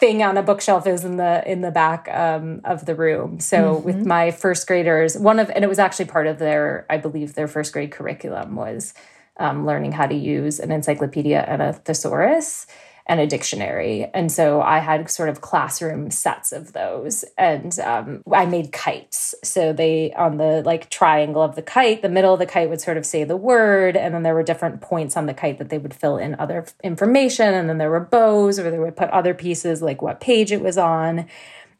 [0.00, 3.38] thing on a bookshelf is in the in the back um, of the room.
[3.40, 3.84] So mm -hmm.
[3.88, 7.32] with my first graders, one of and it was actually part of their, I believe,
[7.32, 8.94] their first grade curriculum was
[9.40, 12.66] um, learning how to use an encyclopedia and a thesaurus
[13.06, 14.08] and a dictionary.
[14.14, 17.24] And so I had sort of classroom sets of those.
[17.36, 19.34] And um, I made kites.
[19.42, 22.80] So they, on the like triangle of the kite, the middle of the kite would
[22.80, 23.96] sort of say the word.
[23.96, 26.66] And then there were different points on the kite that they would fill in other
[26.84, 27.52] information.
[27.52, 30.62] And then there were bows where they would put other pieces like what page it
[30.62, 31.26] was on.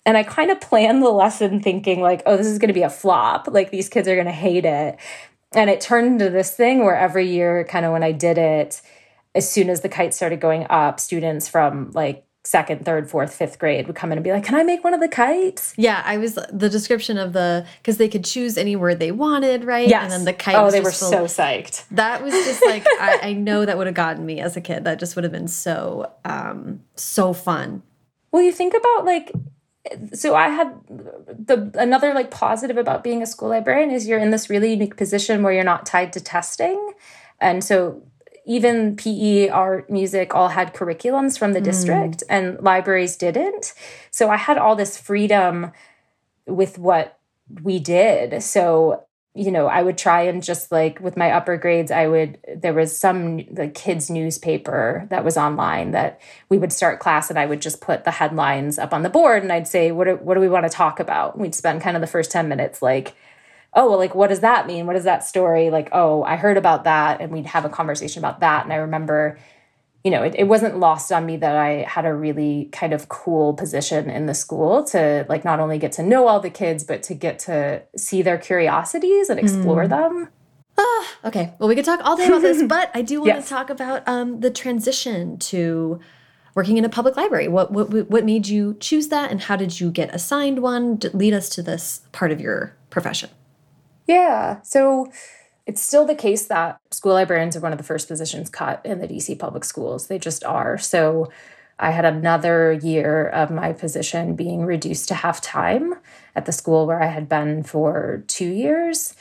[0.05, 2.83] And I kind of planned the lesson thinking, like, oh, this is going to be
[2.83, 3.47] a flop.
[3.49, 4.99] Like, these kids are going to hate it.
[5.53, 8.81] And it turned into this thing where every year, kind of when I did it,
[9.35, 13.59] as soon as the kites started going up, students from like second, third, fourth, fifth
[13.59, 16.03] grade would come in and be like, "Can I make one of the kites?" Yeah,
[16.05, 19.89] I was the description of the because they could choose any word they wanted, right?
[19.89, 20.05] Yes.
[20.05, 20.57] And then the kite.
[20.57, 21.85] Oh, they were full, so psyched.
[21.91, 24.85] That was just like I, I, know that would have gotten me as a kid.
[24.85, 27.83] That just would have been so um so fun.
[28.33, 29.33] Well, you think about like.
[30.13, 34.31] So I had the another like positive about being a school librarian is you're in
[34.31, 36.93] this really unique position where you're not tied to testing.
[37.41, 38.03] And so
[38.45, 41.65] even PE, art, music all had curriculums from the mm.
[41.65, 43.75] district and libraries didn't.
[44.11, 45.73] So I had all this freedom
[46.47, 47.19] with what
[47.63, 48.43] we did.
[48.43, 52.39] So, you know, I would try and just like with my upper grades, I would,
[52.57, 57.39] there was some like kids' newspaper that was online that we would start class and
[57.39, 60.17] I would just put the headlines up on the board and I'd say, what do,
[60.17, 61.39] what do we want to talk about?
[61.39, 63.15] We'd spend kind of the first 10 minutes like,
[63.73, 64.87] oh, well, like, what does that mean?
[64.87, 65.71] What is that story?
[65.71, 67.21] Like, oh, I heard about that.
[67.21, 68.65] And we'd have a conversation about that.
[68.65, 69.39] And I remember,
[70.05, 73.09] you know, it, it wasn't lost on me that I had a really kind of
[73.09, 76.85] cool position in the school to like not only get to know all the kids,
[76.85, 79.91] but to get to see their curiosities and explore mm.
[79.91, 80.29] them.
[80.79, 81.53] Ah, okay.
[81.59, 83.45] Well, we could talk all day about this, but I do want yes.
[83.45, 86.01] to talk about um, the transition to
[86.55, 87.49] working in a public library.
[87.49, 90.97] What, what what made you choose that, and how did you get assigned one?
[90.99, 93.29] To lead us to this part of your profession.
[94.07, 94.63] Yeah.
[94.63, 95.13] So
[95.71, 98.99] it's still the case that school librarians are one of the first positions cut in
[98.99, 100.09] the DC public schools.
[100.09, 100.77] They just are.
[100.77, 101.31] So
[101.79, 105.95] I had another year of my position being reduced to half time
[106.35, 109.15] at the school where I had been for two years.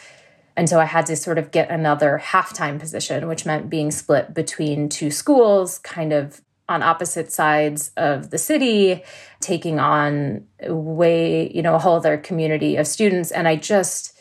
[0.57, 3.91] And so I had to sort of get another half time position, which meant being
[3.91, 9.03] split between two schools, kind of on opposite sides of the city,
[9.39, 13.29] taking on way, you know, a whole other community of students.
[13.29, 14.18] And I just,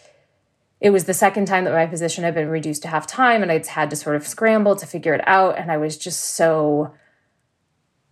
[0.80, 3.50] it was the second time that my position had been reduced to half time and
[3.50, 5.58] I'd had to sort of scramble to figure it out.
[5.58, 6.94] And I was just so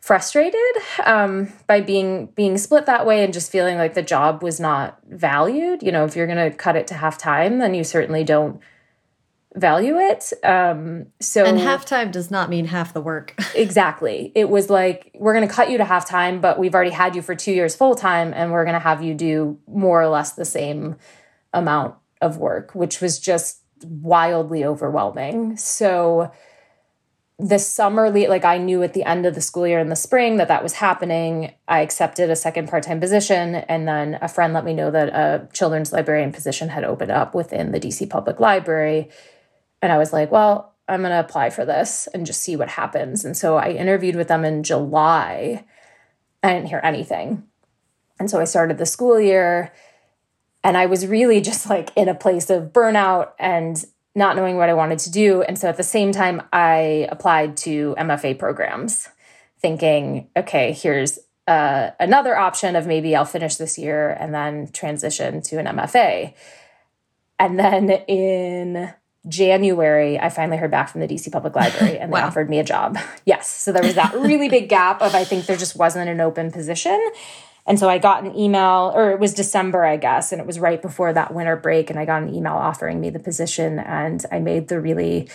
[0.00, 0.60] frustrated
[1.04, 4.98] um, by being being split that way and just feeling like the job was not
[5.08, 5.82] valued.
[5.82, 8.60] You know, if you're going to cut it to half time, then you certainly don't
[9.54, 10.32] value it.
[10.44, 13.34] Um, so and half time does not mean half the work.
[13.54, 14.32] exactly.
[14.34, 17.14] It was like we're going to cut you to half time, but we've already had
[17.14, 20.08] you for two years full time, and we're going to have you do more or
[20.08, 20.96] less the same
[21.52, 25.56] amount of work, which was just wildly overwhelming.
[25.56, 26.30] So
[27.38, 30.36] the summer like I knew at the end of the school year in the spring
[30.36, 31.52] that that was happening.
[31.68, 35.48] I accepted a second part-time position and then a friend let me know that a
[35.52, 39.10] children's librarian position had opened up within the DC Public Library.
[39.82, 42.70] And I was like, well, I'm going to apply for this and just see what
[42.70, 43.24] happens.
[43.24, 45.64] And so I interviewed with them in July.
[46.42, 47.42] I didn't hear anything.
[48.18, 49.72] And so I started the school year
[50.66, 53.82] and I was really just like in a place of burnout and
[54.16, 55.42] not knowing what I wanted to do.
[55.42, 59.08] And so at the same time, I applied to MFA programs,
[59.60, 65.40] thinking, okay, here's uh, another option of maybe I'll finish this year and then transition
[65.42, 66.34] to an MFA.
[67.38, 68.92] And then in
[69.28, 72.26] January, I finally heard back from the DC Public Library and they wow.
[72.26, 72.98] offered me a job.
[73.24, 73.48] Yes.
[73.48, 76.50] So there was that really big gap of I think there just wasn't an open
[76.50, 77.00] position.
[77.66, 80.60] And so I got an email, or it was December, I guess, and it was
[80.60, 81.90] right before that winter break.
[81.90, 83.78] And I got an email offering me the position.
[83.80, 85.28] And I made the really,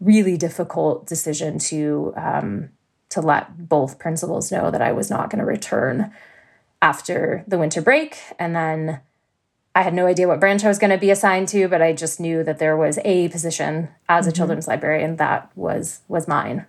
[0.00, 2.70] really difficult decision to um,
[3.08, 6.12] to let both principals know that I was not going to return
[6.82, 8.18] after the winter break.
[8.38, 9.00] And then
[9.74, 11.92] I had no idea what branch I was going to be assigned to, but I
[11.92, 14.36] just knew that there was a position as a mm-hmm.
[14.36, 16.66] children's librarian that was was mine.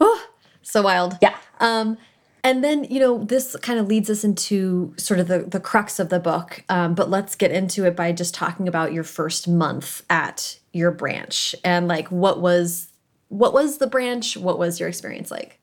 [0.00, 0.26] Oh,
[0.62, 1.18] so wild.
[1.20, 1.36] Yeah.
[1.60, 1.98] Um,
[2.44, 6.00] and then, you know, this kind of leads us into sort of the, the crux
[6.00, 6.64] of the book.
[6.68, 10.90] Um, but let's get into it by just talking about your first month at your
[10.90, 12.88] branch and like what was
[13.28, 14.36] what was the branch?
[14.36, 15.58] What was your experience like?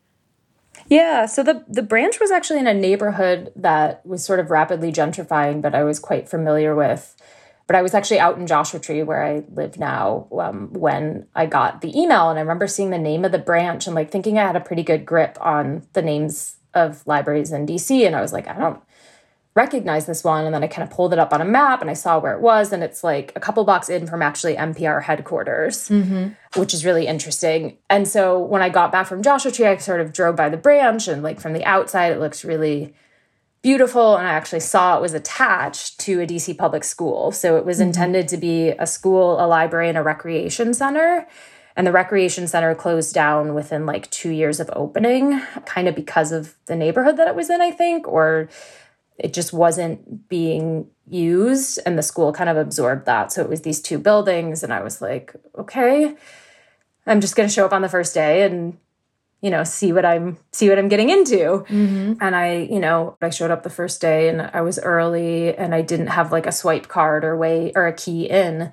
[0.88, 4.92] Yeah, so the the branch was actually in a neighborhood that was sort of rapidly
[4.92, 7.16] gentrifying, but I was quite familiar with.
[7.68, 11.46] But I was actually out in Joshua Tree, where I live now, um, when I
[11.46, 14.40] got the email, and I remember seeing the name of the branch and like thinking
[14.40, 18.06] I had a pretty good grip on the names of libraries in DC.
[18.06, 18.82] And I was like, I don't
[19.56, 20.46] recognize this one.
[20.46, 22.34] And then I kind of pulled it up on a map and I saw where
[22.34, 22.72] it was.
[22.72, 26.30] And it's like a couple blocks in from actually NPR headquarters, mm-hmm.
[26.60, 27.78] which is really interesting.
[27.90, 30.58] And so when I got back from Joshua Tree, I sort of drove by the
[30.58, 32.94] branch and like from the outside, it looks really
[33.62, 34.16] beautiful.
[34.16, 37.32] And I actually saw it was attached to a DC public school.
[37.32, 37.88] So it was mm-hmm.
[37.88, 41.28] intended to be a school, a library, and a recreation center.
[41.80, 46.34] And the recreation center closed down within like two years of opening, kind of because
[46.34, 48.50] of the neighborhood that it was in, I think, or
[49.18, 53.32] it just wasn't being used and the school kind of absorbed that.
[53.32, 56.16] So it was these two buildings and i was like okay
[57.08, 58.78] i'm just going to show up on the first day and
[59.42, 61.66] you know see what i'm see what i'm getting into.
[61.70, 62.14] Mm-hmm.
[62.22, 65.74] and i you know i showed up the first day and i was early and
[65.74, 68.72] i didn't have like a swipe card or way or a key in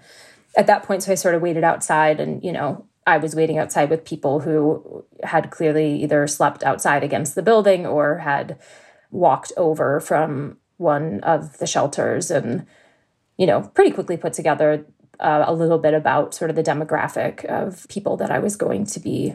[0.56, 1.02] at that point.
[1.02, 4.40] So i sort of waited outside and you know i was waiting outside with people
[4.40, 8.58] who had clearly either slept outside against the building or had
[9.10, 12.66] walked over from one of the shelters and
[13.36, 14.84] you know pretty quickly put together
[15.18, 18.84] uh, a little bit about sort of the demographic of people that i was going
[18.84, 19.34] to be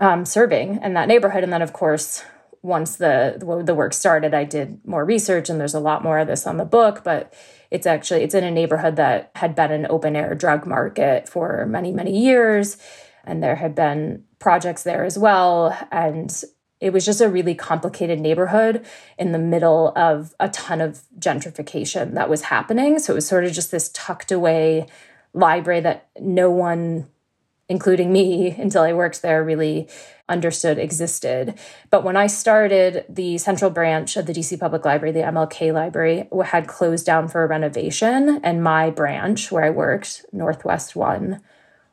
[0.00, 1.42] um, serving in that neighborhood.
[1.42, 2.22] And then of course
[2.62, 6.26] once the the work started i did more research and there's a lot more of
[6.26, 7.32] this on the book but
[7.70, 11.66] it's actually it's in a neighborhood that had been an open air drug market for
[11.66, 12.76] many many years
[13.24, 16.44] and there had been projects there as well and
[16.80, 18.86] it was just a really complicated neighborhood
[19.18, 22.98] in the middle of a ton of gentrification that was happening.
[22.98, 24.86] So it was sort of just this tucked away
[25.34, 27.08] library that no one,
[27.68, 29.88] including me, until I worked there, really
[30.28, 31.58] understood existed.
[31.90, 36.28] But when I started, the central branch of the DC Public Library, the MLK Library,
[36.44, 38.40] had closed down for a renovation.
[38.42, 41.40] And my branch, where I worked, Northwest One,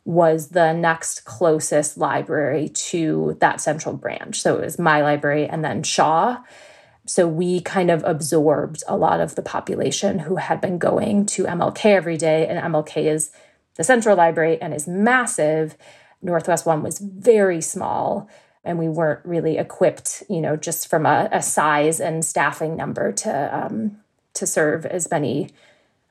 [0.05, 4.39] was the next closest library to that central branch.
[4.39, 6.43] So it was my library and then Shaw.
[7.07, 11.45] So we kind of absorbed a lot of the population who had been going to
[11.45, 12.47] MLK every day.
[12.47, 13.31] And MLK is
[13.75, 15.77] the central library and is massive.
[16.21, 18.29] Northwest One was very small.
[18.63, 23.11] And we weren't really equipped, you know, just from a, a size and staffing number
[23.11, 23.99] to um,
[24.33, 25.51] to serve as many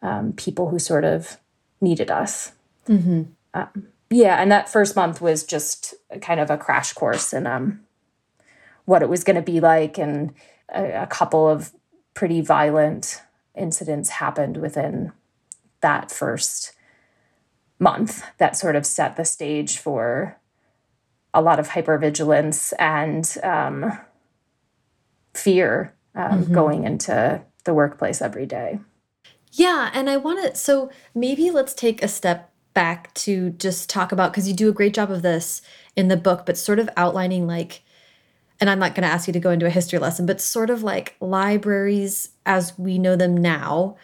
[0.03, 1.39] um, people who sort of
[1.81, 2.53] needed us.
[2.89, 3.23] Mm-hmm.
[3.55, 7.81] Um, yeah, and that first month was just kind of a crash course in um,
[8.85, 10.33] what it was going to be like, and
[10.73, 11.73] a, a couple of
[12.15, 13.23] pretty violent
[13.57, 15.11] incidents happened within
[15.81, 16.74] that first
[17.79, 20.39] month that sort of set the stage for
[21.33, 23.99] a lot of hypervigilance and um,
[25.35, 26.55] fear um, mm-hmm.
[26.55, 28.79] going into the workplace every day.
[29.53, 34.13] Yeah, and I want to so maybe let's take a step back to just talk
[34.13, 35.63] about because you do a great job of this
[35.97, 37.83] in the book, but sort of outlining like,
[38.61, 40.71] and I'm not going to ask you to go into a history lesson, but sort
[40.71, 43.97] of like libraries as we know them now.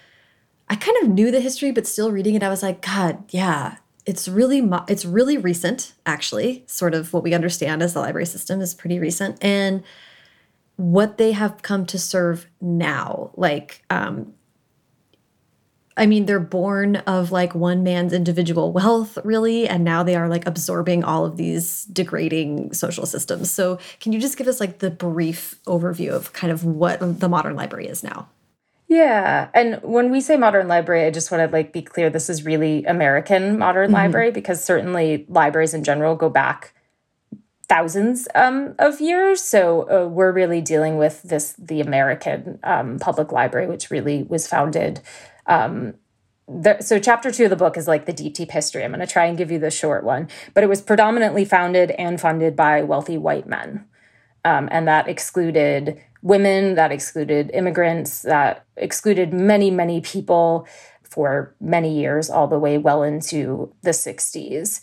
[0.70, 3.78] I kind of knew the history, but still reading it, I was like, God, yeah,
[4.06, 6.64] it's really it's really recent, actually.
[6.68, 9.82] Sort of what we understand as the library system is pretty recent, and
[10.76, 14.32] what they have come to serve now, like um,
[15.96, 20.28] I mean, they're born of like one man's individual wealth, really, and now they are
[20.28, 23.50] like absorbing all of these degrading social systems.
[23.50, 27.28] So, can you just give us like the brief overview of kind of what the
[27.28, 28.28] modern library is now?
[28.90, 32.28] Yeah, and when we say modern library, I just want to like be clear this
[32.28, 34.02] is really American modern mm -hmm.
[34.02, 36.74] library because certainly libraries in general go back
[37.68, 39.40] thousands um, of years.
[39.44, 44.46] So uh, we're really dealing with this the American um, public library, which really was
[44.48, 45.00] founded
[45.46, 45.94] um,
[46.50, 49.06] the, so chapter two of the book is like the deep deep history i'm going
[49.06, 52.56] to try and give you the short one but it was predominantly founded and funded
[52.56, 53.84] by wealthy white men
[54.44, 60.66] um, and that excluded women that excluded immigrants that excluded many many people
[61.02, 64.80] for many years all the way well into the 60s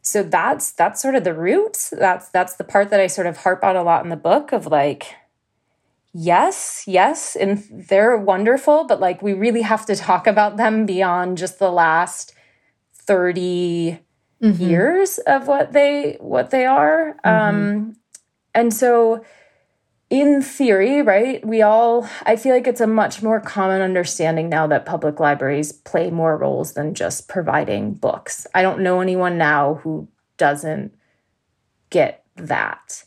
[0.00, 1.90] so that's that's sort of the root.
[1.92, 4.52] that's that's the part that i sort of harp on a lot in the book
[4.52, 5.14] of like
[6.12, 11.38] yes, yes, and they're wonderful, but like we really have to talk about them beyond
[11.38, 12.34] just the last
[12.94, 14.00] 30
[14.42, 14.62] mm-hmm.
[14.62, 17.16] years of what they what they are.
[17.24, 17.56] Mm-hmm.
[17.56, 17.96] Um
[18.54, 19.24] and so
[20.10, 24.66] in theory, right, we all, I feel like it's a much more common understanding now
[24.68, 28.46] that public libraries play more roles than just providing books.
[28.54, 30.94] I don't know anyone now who doesn't
[31.90, 33.04] get that.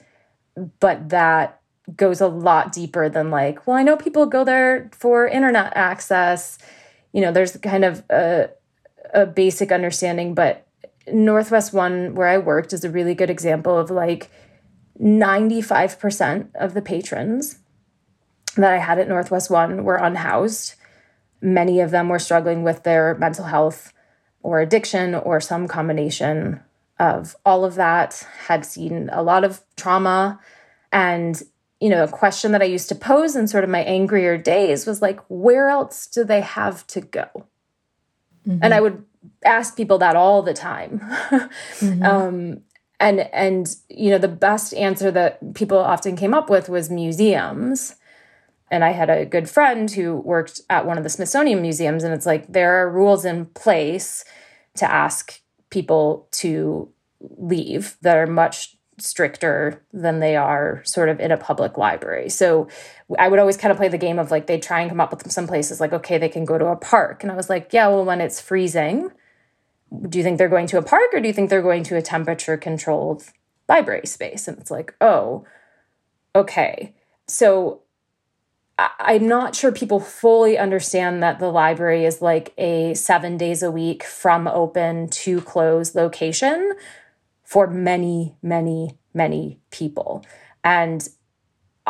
[0.80, 1.60] But that
[1.96, 6.60] goes a lot deeper than like, well, I know people go there for internet access.
[7.14, 8.50] You know, there's kind of a,
[9.14, 10.68] a basic understanding, but
[11.12, 14.30] Northwest One, where I worked, is a really good example of like
[15.02, 17.60] 95% of the patrons
[18.56, 20.76] that I had at Northwest One were unhoused.
[21.42, 23.94] Many of them were struggling with their mental health
[24.44, 26.62] or addiction or some combination
[27.00, 30.40] of all of that, had seen a lot of trauma.
[30.92, 31.42] And
[31.80, 34.86] you know, a question that I used to pose in sort of my angrier days
[34.86, 37.48] was like, where else do they have to go?
[38.48, 38.60] Mm-hmm.
[38.62, 39.04] And I would
[39.44, 41.00] ask people that all the time.
[41.80, 42.04] mm-hmm.
[42.04, 42.62] um,
[43.02, 47.96] and and you know, the best answer that people often came up with was museums.
[48.70, 52.14] And I had a good friend who worked at one of the Smithsonian museums, and
[52.14, 54.24] it's like there are rules in place
[54.76, 56.90] to ask people to
[57.20, 62.30] leave that are much stricter than they are sort of in a public library.
[62.30, 62.68] So
[63.20, 65.12] I would always kind of play the game of like they try and come up
[65.12, 67.74] with some places like okay they can go to a park and I was like
[67.74, 69.12] yeah well when it's freezing
[70.08, 71.98] do you think they're going to a park or do you think they're going to
[71.98, 73.24] a temperature controlled
[73.68, 75.46] library space and it's like oh
[76.36, 76.94] okay
[77.28, 77.82] so
[79.00, 83.72] I'm not sure people fully understand that the library is like a seven days a
[83.72, 86.74] week from open to close location
[87.44, 90.26] for many, many, many people.
[90.64, 91.08] And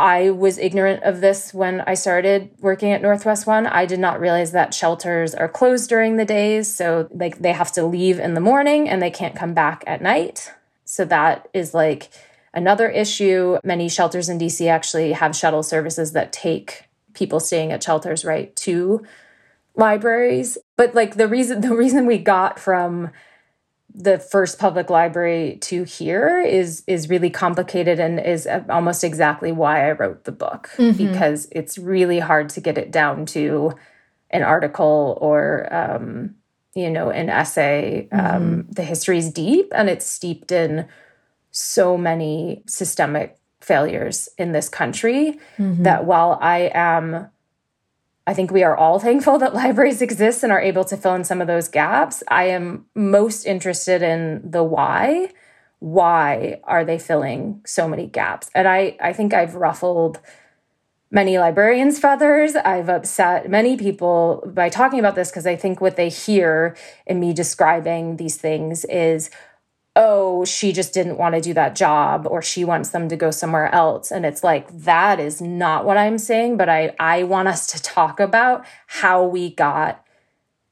[0.01, 3.67] I was ignorant of this when I started working at Northwest One.
[3.67, 6.73] I did not realize that shelters are closed during the days.
[6.73, 10.01] So, like, they have to leave in the morning and they can't come back at
[10.01, 10.51] night.
[10.85, 12.09] So, that is like
[12.51, 13.59] another issue.
[13.63, 18.55] Many shelters in DC actually have shuttle services that take people staying at shelters right
[18.55, 19.05] to
[19.75, 20.57] libraries.
[20.77, 23.11] But, like, the reason, the reason we got from
[23.93, 29.91] the first public library to here is really complicated and is almost exactly why I
[29.91, 30.97] wrote the book mm-hmm.
[30.97, 33.73] because it's really hard to get it down to
[34.29, 36.35] an article or um,
[36.73, 38.07] you know an essay.
[38.11, 38.35] Mm-hmm.
[38.35, 40.87] Um, the history is deep and it's steeped in
[41.51, 45.83] so many systemic failures in this country mm-hmm.
[45.83, 47.29] that while I am
[48.27, 51.23] I think we are all thankful that libraries exist and are able to fill in
[51.23, 52.23] some of those gaps.
[52.27, 55.31] I am most interested in the why.
[55.79, 58.49] Why are they filling so many gaps?
[58.53, 60.19] And I, I think I've ruffled
[61.09, 62.55] many librarians' feathers.
[62.55, 67.19] I've upset many people by talking about this because I think what they hear in
[67.19, 69.29] me describing these things is
[69.95, 73.29] oh, she just didn't want to do that job or she wants them to go
[73.29, 74.09] somewhere else.
[74.11, 77.81] And it's like, that is not what I'm saying, but I, I want us to
[77.81, 80.03] talk about how we got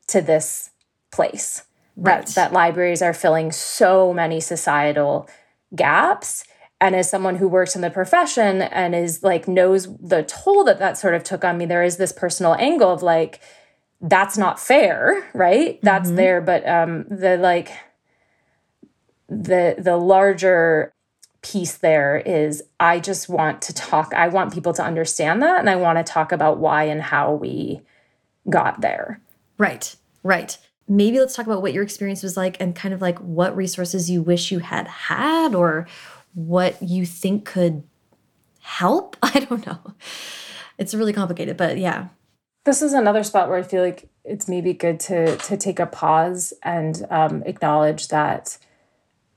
[0.08, 0.70] to this
[1.12, 1.64] place.
[1.98, 2.26] Right.
[2.26, 5.30] That, that libraries are filling so many societal
[5.76, 6.46] gaps.
[6.80, 10.80] And as someone who works in the profession and is like, knows the toll that
[10.80, 13.42] that sort of took on me, there is this personal angle of like,
[14.00, 15.78] that's not fair, right?
[15.82, 16.16] That's mm-hmm.
[16.16, 16.40] there.
[16.40, 17.70] But um, the like,
[19.30, 20.94] the the larger
[21.42, 25.70] piece there is I just want to talk I want people to understand that and
[25.70, 27.82] I want to talk about why and how we
[28.50, 29.22] got there.
[29.58, 29.96] Right.
[30.24, 30.58] Right.
[30.88, 34.10] Maybe let's talk about what your experience was like and kind of like what resources
[34.10, 35.88] you wish you had had or
[36.34, 37.84] what you think could
[38.62, 39.16] help.
[39.24, 39.80] I don't know.
[40.78, 42.08] It's really complicated, but yeah.
[42.66, 45.86] This is another spot where I feel like it's maybe good to to take a
[45.86, 48.58] pause and um, acknowledge that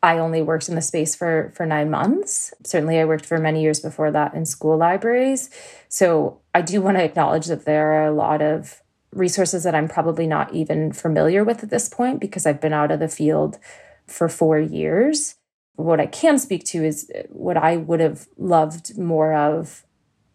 [0.02, 2.52] I only worked in the space for for 9 months.
[2.64, 5.50] Certainly I worked for many years before that in school libraries.
[5.88, 8.82] So I do want to acknowledge that there are a lot of
[9.12, 12.90] resources that I'm probably not even familiar with at this point because I've been out
[12.90, 13.58] of the field
[14.06, 15.36] for 4 years.
[15.76, 19.84] What I can speak to is uh, what I would have loved more of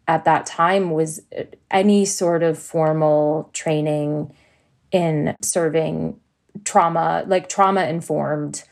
[0.06, 4.32] at that time was uh, any sort of formal training
[4.90, 6.18] in serving
[6.64, 8.64] trauma, like trauma informed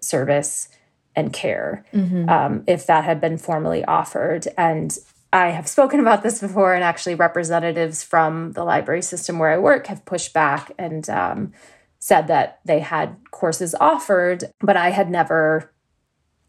[0.00, 0.68] service
[1.16, 2.28] and care mm-hmm.
[2.28, 4.46] um, if that had been formally offered.
[4.56, 4.96] And
[5.32, 9.58] I have spoken about this before, and actually, representatives from the library system where I
[9.58, 11.52] work have pushed back and um,
[12.00, 15.72] said that they had courses offered, but I had never.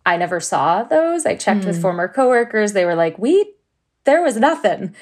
[0.03, 1.27] I never saw those.
[1.27, 1.67] I checked mm.
[1.67, 2.73] with former coworkers.
[2.73, 3.53] They were like, "We,
[4.05, 4.95] there was nothing."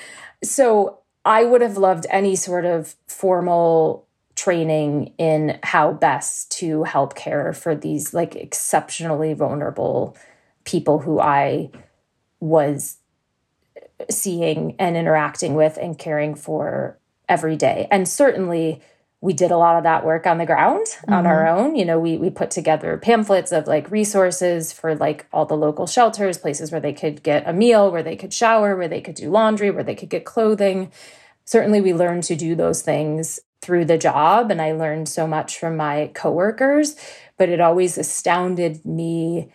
[0.43, 4.08] So I would have loved any sort of formal
[4.39, 10.15] training in how best to help care for these like exceptionally vulnerable
[10.63, 11.69] people who I
[12.39, 12.99] was
[14.09, 17.89] seeing and interacting with and caring for every day.
[17.91, 18.81] And certainly
[19.19, 21.13] we did a lot of that work on the ground mm-hmm.
[21.13, 21.75] on our own.
[21.75, 25.85] You know, we we put together pamphlets of like resources for like all the local
[25.85, 29.15] shelters, places where they could get a meal, where they could shower, where they could
[29.15, 30.93] do laundry, where they could get clothing.
[31.43, 35.59] Certainly we learned to do those things through the job and I learned so much
[35.59, 36.95] from my coworkers,
[37.37, 39.51] but it always astounded me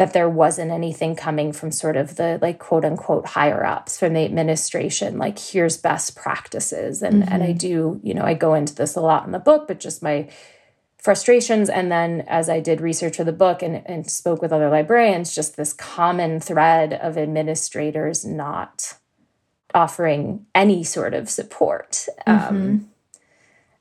[0.00, 4.14] that there wasn't anything coming from sort of the like quote unquote higher ups from
[4.14, 7.30] the administration like here's best practices and mm-hmm.
[7.30, 7.58] and I mm-hmm.
[7.58, 10.30] do you know I go into this a lot in the book but just my
[10.96, 14.70] frustrations and then as I did research for the book and, and spoke with other
[14.70, 18.94] librarians just this common thread of administrators not
[19.74, 22.56] offering any sort of support mm-hmm.
[22.56, 22.90] um,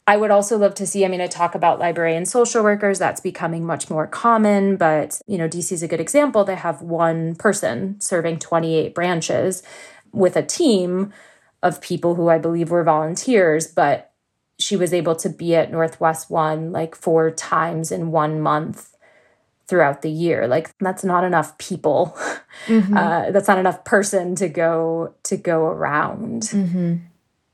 [0.10, 3.22] I would also love to see, I mean, I talk about librarian social workers, that's
[3.22, 6.44] becoming much more common, but, you know, DC is a good example.
[6.44, 9.62] They have one person serving 28 branches
[10.12, 11.14] with a team
[11.62, 14.12] of people who I believe were volunteers, but
[14.58, 18.98] she was able to be at Northwest One like four times in one month
[19.68, 20.48] throughout the year.
[20.48, 22.18] Like that's not enough people.
[22.66, 22.98] Mm-hmm.
[22.98, 26.42] Uh, that's not enough person to go to go around.
[26.44, 26.96] Mm-hmm.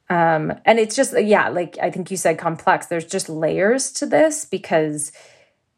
[0.10, 2.88] Um, and it's just yeah, like I think you said complex.
[2.88, 5.12] There's just layers to this because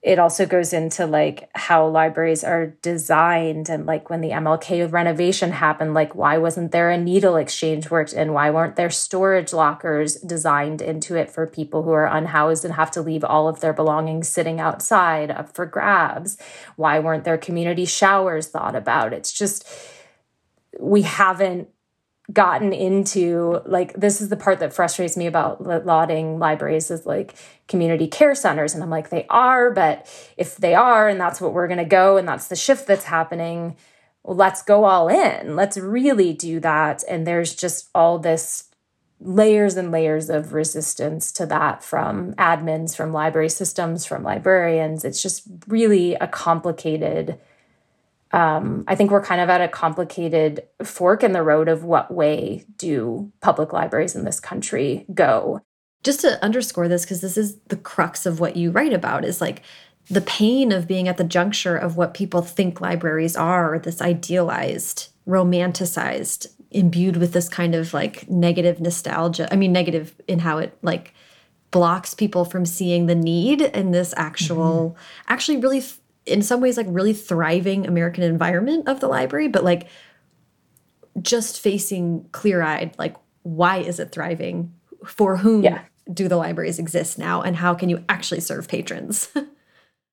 [0.04, 5.52] it also goes into like how libraries are designed and like when the MLK renovation
[5.52, 8.32] happened like why wasn't there a needle exchange worked in?
[8.32, 12.92] Why weren't there storage lockers designed into it for people who are unhoused and have
[12.92, 16.38] to leave all of their belongings sitting outside up for grabs?
[16.76, 19.14] Why weren't there community showers thought about?
[19.14, 19.68] It's just
[20.80, 21.70] we haven't
[22.34, 27.36] gotten into like this is the part that frustrates me about lauding libraries is like
[27.68, 28.74] community care centers.
[28.74, 30.06] And i'm like they are but
[30.36, 33.06] if they are and that's what we're going to go and that's the shift that's
[33.06, 33.78] happening
[34.28, 35.56] well, let's go all in.
[35.56, 37.02] Let's really do that.
[37.08, 38.66] And there's just all this
[39.20, 45.06] layers and layers of resistance to that from admins from library systems from librarians.
[45.06, 47.40] It's just really a complicated
[48.32, 52.14] um, I think we're kind of at a complicated fork in the road of what
[52.14, 55.62] way do public libraries in this country go.
[56.04, 59.42] Just to underscore this, because this is the crux of what you write about, is
[59.42, 59.64] like
[60.10, 65.10] the pain of being at the juncture of what people think libraries are this idealized,
[65.28, 69.48] romanticized, imbued with this kind of like negative nostalgia.
[69.52, 71.14] I mean, negative in how it like
[71.72, 75.34] blocks people from seeing the need in this actual, mm -hmm.
[75.34, 75.84] actually really
[76.28, 79.88] in some ways like really thriving American environment of the library, but like
[81.22, 84.74] just facing clear eyed, like why is it thriving?
[85.06, 85.82] For whom yeah.
[86.12, 87.42] do the libraries exist now?
[87.42, 89.30] And how can you actually serve patrons?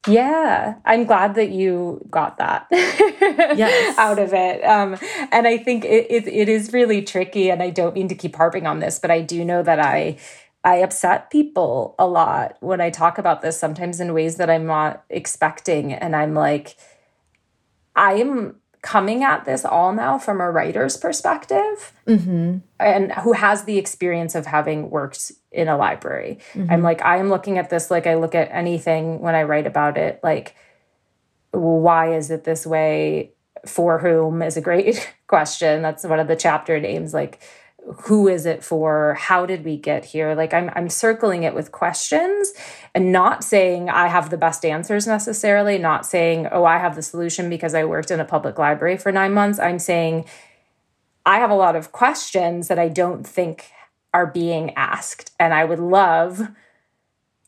[0.07, 3.97] Yeah, I'm glad that you got that yes.
[3.97, 4.63] out of it.
[4.63, 4.99] Um,
[5.33, 7.51] and I think it, it, it is really tricky.
[7.51, 10.19] And I don't mean to keep harping on this, but I do know that I
[10.65, 14.67] I upset people a lot when I talk about this, sometimes in ways that I'm
[14.67, 15.93] not expecting.
[15.93, 16.77] And I'm like,
[17.95, 22.59] I am coming at this all now from a writer's perspective mm-hmm.
[22.79, 26.39] and who has the experience of having worked in a library.
[26.53, 26.71] Mm-hmm.
[26.71, 29.67] I'm like, I am looking at this like I look at anything when I write
[29.67, 30.55] about it, like,
[31.51, 33.33] why is it this way?
[33.67, 35.83] For whom is a great question.
[35.83, 37.15] That's one of the chapter names.
[37.15, 37.41] Like,
[38.05, 39.15] who is it for?
[39.15, 40.35] How did we get here?
[40.35, 42.53] Like i'm i'm circling it with questions
[42.95, 47.03] and not saying i have the best answers necessarily not saying oh i have the
[47.03, 49.59] solution because i worked in a public library for 9 months.
[49.59, 50.25] I'm saying
[51.27, 53.71] i have a lot of questions that i don't think
[54.13, 55.33] are being asked.
[55.39, 56.49] And i would love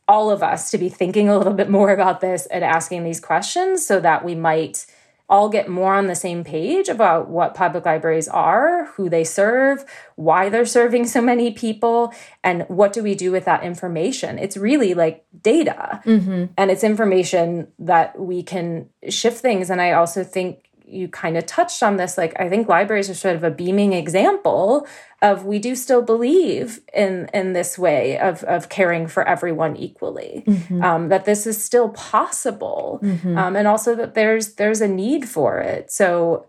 [0.08, 3.20] all of us to be thinking a little bit more about this and asking these
[3.20, 4.86] questions so that we might
[5.28, 9.84] all get more on the same page about what public libraries are, who they serve,
[10.14, 12.12] why they're serving so many people,
[12.44, 14.38] and what do we do with that information.
[14.38, 16.46] It's really like data mm-hmm.
[16.56, 19.68] and it's information that we can shift things.
[19.68, 23.14] And I also think you kind of touched on this like i think libraries are
[23.14, 24.86] sort of a beaming example
[25.20, 30.44] of we do still believe in in this way of of caring for everyone equally
[30.46, 30.82] mm-hmm.
[30.82, 33.36] um, that this is still possible mm-hmm.
[33.36, 36.46] um, and also that there's there's a need for it so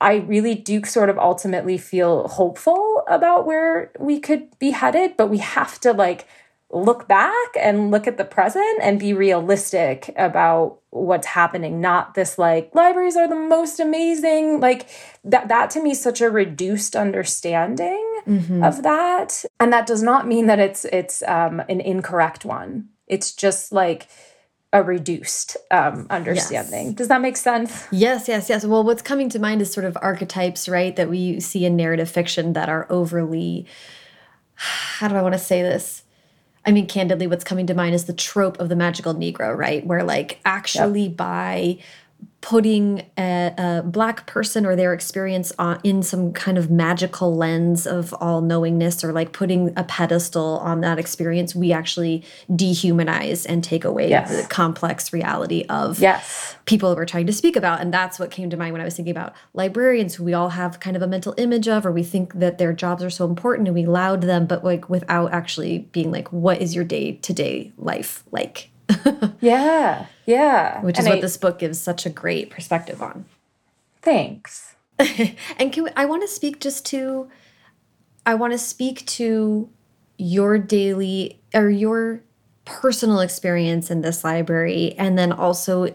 [0.00, 5.28] i really do sort of ultimately feel hopeful about where we could be headed but
[5.28, 6.26] we have to like
[6.74, 12.38] look back and look at the present and be realistic about what's happening not this
[12.38, 14.88] like libraries are the most amazing like
[15.24, 18.62] that that to me is such a reduced understanding mm-hmm.
[18.62, 23.32] of that and that does not mean that it's it's um an incorrect one it's
[23.32, 24.08] just like
[24.72, 26.86] a reduced um, understanding.
[26.86, 26.94] Yes.
[26.96, 27.86] Does that make sense?
[27.92, 28.66] Yes, yes, yes.
[28.66, 32.10] Well, what's coming to mind is sort of archetypes, right, that we see in narrative
[32.10, 33.66] fiction that are overly,
[34.54, 36.03] how do I want to say this?
[36.66, 39.84] I mean, candidly, what's coming to mind is the trope of the magical Negro, right?
[39.86, 41.16] Where, like, actually yep.
[41.16, 41.78] by
[42.44, 47.86] putting a, a, black person or their experience on, in some kind of magical lens
[47.86, 53.64] of all knowingness or like putting a pedestal on that experience we actually dehumanize and
[53.64, 54.30] take away yes.
[54.30, 56.54] the complex reality of yes.
[56.66, 58.84] people that we're trying to speak about and that's what came to mind when i
[58.84, 61.92] was thinking about librarians who we all have kind of a mental image of or
[61.92, 65.32] we think that their jobs are so important and we laud them but like without
[65.32, 68.68] actually being like what is your day-to-day -day life like
[69.40, 70.82] yeah, yeah.
[70.82, 73.24] Which is and what I, this book gives such a great perspective on.
[74.02, 74.74] Thanks.
[74.98, 77.28] and can we, I want to speak just to,
[78.26, 79.68] I want to speak to
[80.18, 82.22] your daily or your
[82.64, 85.94] personal experience in this library, and then also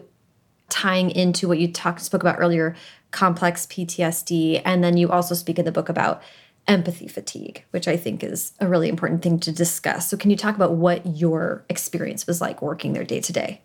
[0.68, 2.76] tying into what you talked spoke about earlier,
[3.10, 6.22] complex PTSD, and then you also speak in the book about
[6.70, 10.08] empathy fatigue, which I think is a really important thing to discuss.
[10.08, 13.62] So, can you talk about what your experience was like working there day to day?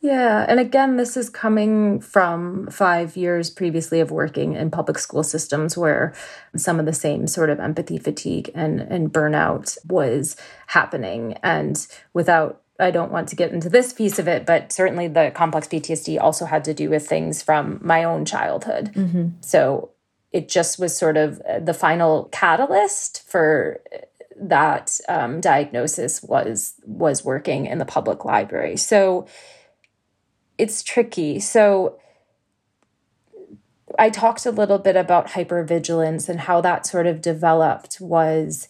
[0.00, 0.44] Yeah.
[0.46, 5.76] And again, this is coming from five years previously of working in public school systems
[5.76, 6.14] where
[6.54, 10.36] some of the same sort of empathy fatigue and, and burnout was
[10.68, 11.38] happening.
[11.42, 15.32] And without I don't want to get into this piece of it, but certainly the
[15.34, 18.92] complex PTSD also had to do with things from my own childhood.
[18.94, 19.28] Mm-hmm.
[19.40, 19.90] So
[20.36, 23.80] it just was sort of the final catalyst for
[24.38, 28.76] that um, diagnosis was was working in the public library.
[28.76, 29.26] So
[30.58, 31.40] it's tricky.
[31.40, 31.98] So
[33.98, 38.68] I talked a little bit about hypervigilance and how that sort of developed was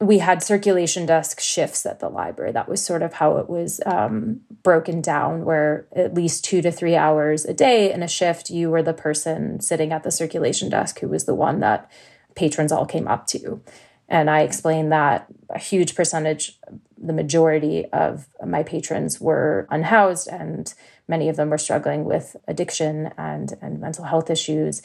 [0.00, 2.52] we had circulation desk shifts at the library.
[2.52, 6.70] That was sort of how it was um, broken down, where at least two to
[6.70, 10.68] three hours a day in a shift, you were the person sitting at the circulation
[10.68, 11.90] desk who was the one that
[12.36, 13.60] patrons all came up to.
[14.08, 16.58] And I explained that a huge percentage,
[16.96, 20.72] the majority of my patrons were unhoused and
[21.08, 24.82] Many of them were struggling with addiction and, and mental health issues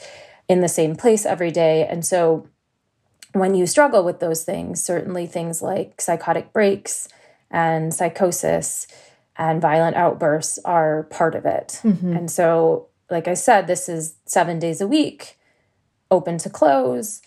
[0.47, 1.85] in the same place every day.
[1.85, 2.47] And so
[3.33, 7.09] when you struggle with those things, certainly things like psychotic breaks
[7.51, 8.87] and psychosis
[9.35, 11.79] and violent outbursts are part of it.
[11.83, 12.15] Mm-hmm.
[12.15, 15.37] And so, like I said, this is seven days a week,
[16.11, 17.21] open to close.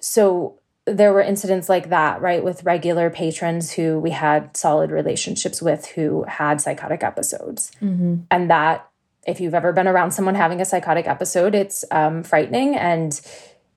[0.00, 5.62] So there were incidents like that, right, with regular patrons who we had solid relationships
[5.62, 7.70] with who had psychotic episodes.
[7.80, 8.16] Mm-hmm.
[8.30, 8.88] And that,
[9.26, 12.76] if you've ever been around someone having a psychotic episode, it's um, frightening.
[12.76, 13.18] And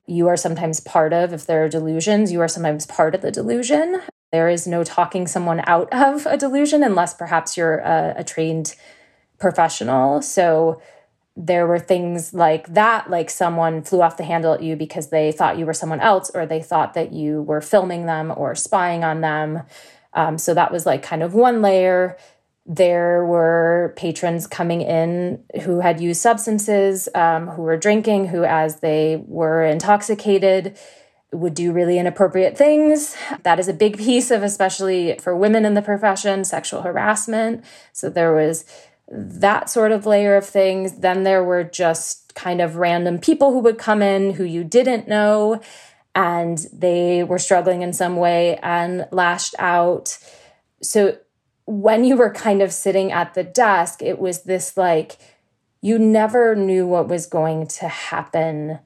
[0.08, 3.30] you are sometimes part of, if there are delusions, you are sometimes part of the
[3.30, 4.00] delusion.
[4.32, 8.74] There is no talking someone out of a delusion unless perhaps you're a, a trained
[9.38, 10.22] professional.
[10.22, 10.80] So,
[11.40, 15.30] there were things like that, like someone flew off the handle at you because they
[15.30, 19.04] thought you were someone else, or they thought that you were filming them or spying
[19.04, 19.62] on them.
[20.14, 22.16] Um, so that was like kind of one layer.
[22.70, 28.80] There were patrons coming in who had used substances, um, who were drinking, who, as
[28.80, 30.76] they were intoxicated,
[31.32, 33.16] would do really inappropriate things.
[33.42, 37.64] That is a big piece of, especially for women in the profession, sexual harassment.
[37.94, 38.66] So there was
[39.10, 40.98] that sort of layer of things.
[40.98, 45.08] Then there were just kind of random people who would come in who you didn't
[45.08, 45.60] know
[46.14, 50.18] and they were struggling in some way and lashed out.
[50.82, 51.16] So
[51.68, 55.18] when you were kind of sitting at the desk, it was this like,
[55.82, 58.78] you never knew what was going to happen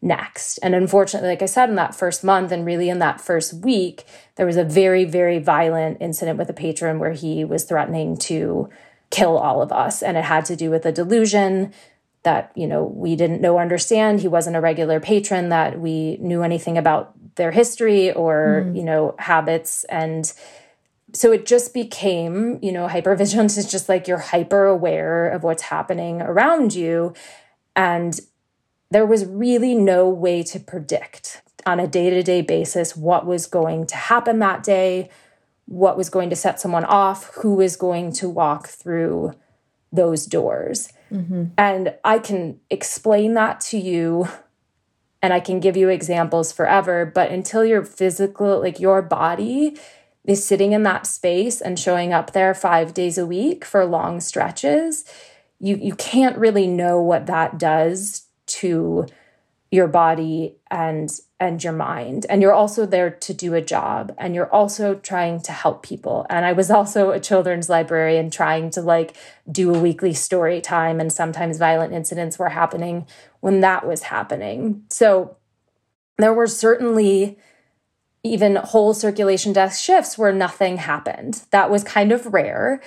[0.00, 0.56] next.
[0.58, 4.06] And unfortunately, like I said, in that first month and really in that first week,
[4.36, 8.70] there was a very, very violent incident with a patron where he was threatening to
[9.10, 10.02] kill all of us.
[10.02, 11.74] And it had to do with a delusion
[12.22, 14.20] that, you know, we didn't know or understand.
[14.20, 18.76] He wasn't a regular patron, that we knew anything about their history or, mm.
[18.76, 19.84] you know, habits.
[19.84, 20.32] And
[21.12, 25.64] so it just became, you know, hypervigilance is just like you're hyper aware of what's
[25.64, 27.14] happening around you.
[27.76, 28.18] And
[28.90, 33.46] there was really no way to predict on a day to day basis what was
[33.46, 35.10] going to happen that day,
[35.66, 39.32] what was going to set someone off, who was going to walk through
[39.92, 40.92] those doors.
[41.12, 41.46] Mm-hmm.
[41.58, 44.28] And I can explain that to you
[45.22, 49.76] and I can give you examples forever, but until your physical, like your body
[50.24, 54.20] is sitting in that space and showing up there 5 days a week for long
[54.20, 55.04] stretches,
[55.58, 59.06] you you can't really know what that does to
[59.70, 62.26] your body and and your mind.
[62.28, 66.26] And you're also there to do a job and you're also trying to help people.
[66.28, 69.16] And i was also a children's librarian trying to like
[69.50, 73.06] do a weekly story time and sometimes violent incidents were happening
[73.40, 74.84] when that was happening.
[74.90, 75.36] So
[76.18, 77.38] there were certainly
[78.22, 81.42] even whole circulation desk shifts where nothing happened.
[81.50, 82.80] That was kind of rare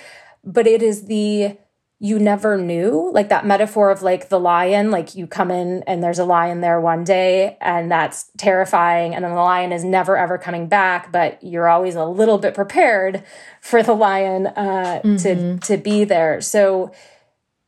[0.44, 1.56] but it is the
[2.00, 6.02] you never knew like that metaphor of like the lion like you come in and
[6.02, 10.16] there's a lion there one day and that's terrifying and then the lion is never
[10.16, 13.22] ever coming back but you're always a little bit prepared
[13.60, 15.16] for the lion uh, mm-hmm.
[15.16, 16.40] to to be there.
[16.40, 16.92] So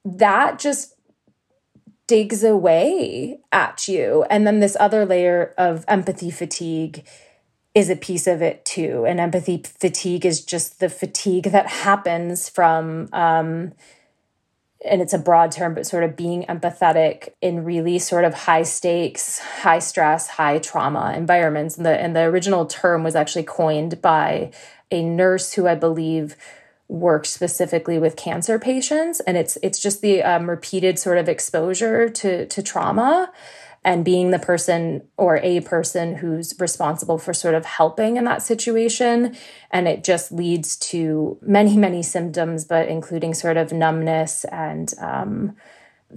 [0.05, 0.95] that just
[2.07, 4.25] digs away at you.
[4.31, 7.05] And then this other layer of empathy fatigue
[7.77, 12.49] is a piece of it too and empathy fatigue is just the fatigue that happens
[12.49, 13.73] from um,
[14.85, 18.63] and it's a broad term, but sort of being empathetic in really sort of high
[18.63, 21.77] stakes, high stress, high trauma environments.
[21.77, 24.53] And the and the original term was actually coined by
[24.91, 26.37] a nurse who I believe
[26.89, 29.21] worked specifically with cancer patients.
[29.21, 33.33] And it's it's just the um, repeated sort of exposure to to trauma
[33.87, 38.43] and being the person or a person who's responsible for sort of helping in that
[38.43, 39.37] situation.
[39.71, 45.57] And it just leads to many, many symptoms, but including sort of numbness and um,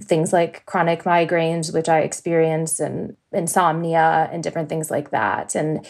[0.00, 5.54] things like chronic migraines, which I experience, and insomnia and different things like that.
[5.54, 5.86] And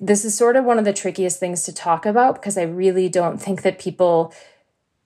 [0.00, 3.10] this is sort of one of the trickiest things to talk about because I really
[3.10, 4.32] don't think that people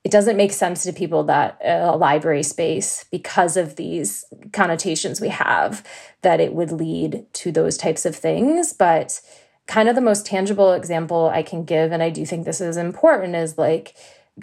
[0.02, 5.20] it doesn't make sense to people that uh, a library space because of these connotations
[5.20, 5.86] we have
[6.22, 8.72] that it would lead to those types of things.
[8.72, 9.20] But
[9.66, 12.76] kind of the most tangible example i can give and i do think this is
[12.76, 13.94] important is like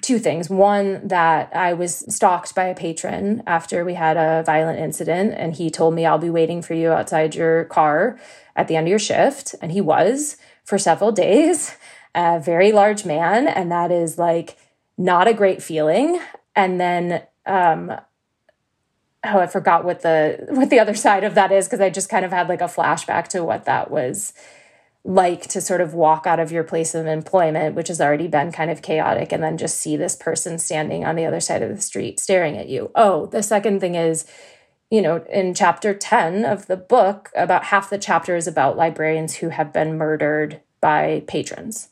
[0.02, 0.50] two things.
[0.50, 5.56] One that i was stalked by a patron after we had a violent incident and
[5.56, 8.20] he told me i'll be waiting for you outside your car
[8.56, 9.56] at the end of your shift.
[9.62, 11.76] And he was for several days
[12.16, 13.48] a very large man.
[13.48, 14.58] And that is like
[14.98, 16.20] not a great feeling.
[16.56, 17.92] And then um
[19.24, 22.10] oh, I forgot what the what the other side of that is because I just
[22.10, 24.34] kind of had like a flashback to what that was
[25.04, 28.52] like to sort of walk out of your place of employment, which has already been
[28.52, 31.74] kind of chaotic, and then just see this person standing on the other side of
[31.74, 32.92] the street staring at you.
[32.94, 34.26] Oh, the second thing is,
[34.92, 39.36] you know, in chapter 10 of the book, about half the chapter is about librarians
[39.36, 41.88] who have been murdered by patrons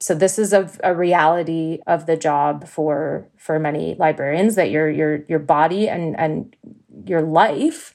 [0.00, 4.88] so this is a, a reality of the job for for many librarians that your
[4.88, 6.56] your your body and and
[7.04, 7.92] your life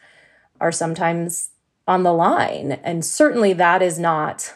[0.62, 1.50] are sometimes
[1.88, 2.74] on the line.
[2.84, 4.54] And certainly that is not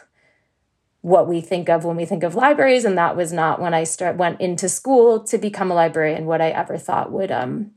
[1.02, 2.84] what we think of when we think of libraries.
[2.84, 6.40] And that was not when i start went into school to become a librarian what
[6.40, 7.72] i ever thought would um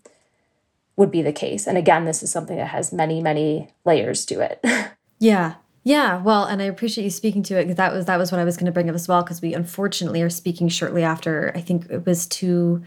[0.95, 1.65] would be the case.
[1.65, 4.63] And again this is something that has many many layers to it.
[5.19, 8.31] Yeah yeah, well, and I appreciate you speaking to it because that was that was
[8.31, 11.03] what I was going to bring up as well because we unfortunately are speaking shortly
[11.03, 12.83] after I think it was two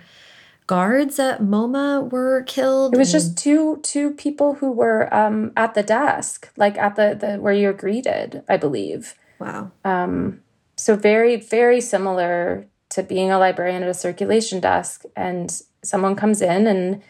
[0.66, 2.94] guards at MoMA were killed.
[2.94, 7.16] It was just two two people who were um, at the desk, like at the
[7.18, 9.14] the where you're greeted, I believe.
[9.38, 9.72] Wow.
[9.84, 10.40] Um,
[10.76, 16.40] so very very similar to being a librarian at a circulation desk, and someone comes
[16.40, 17.02] in and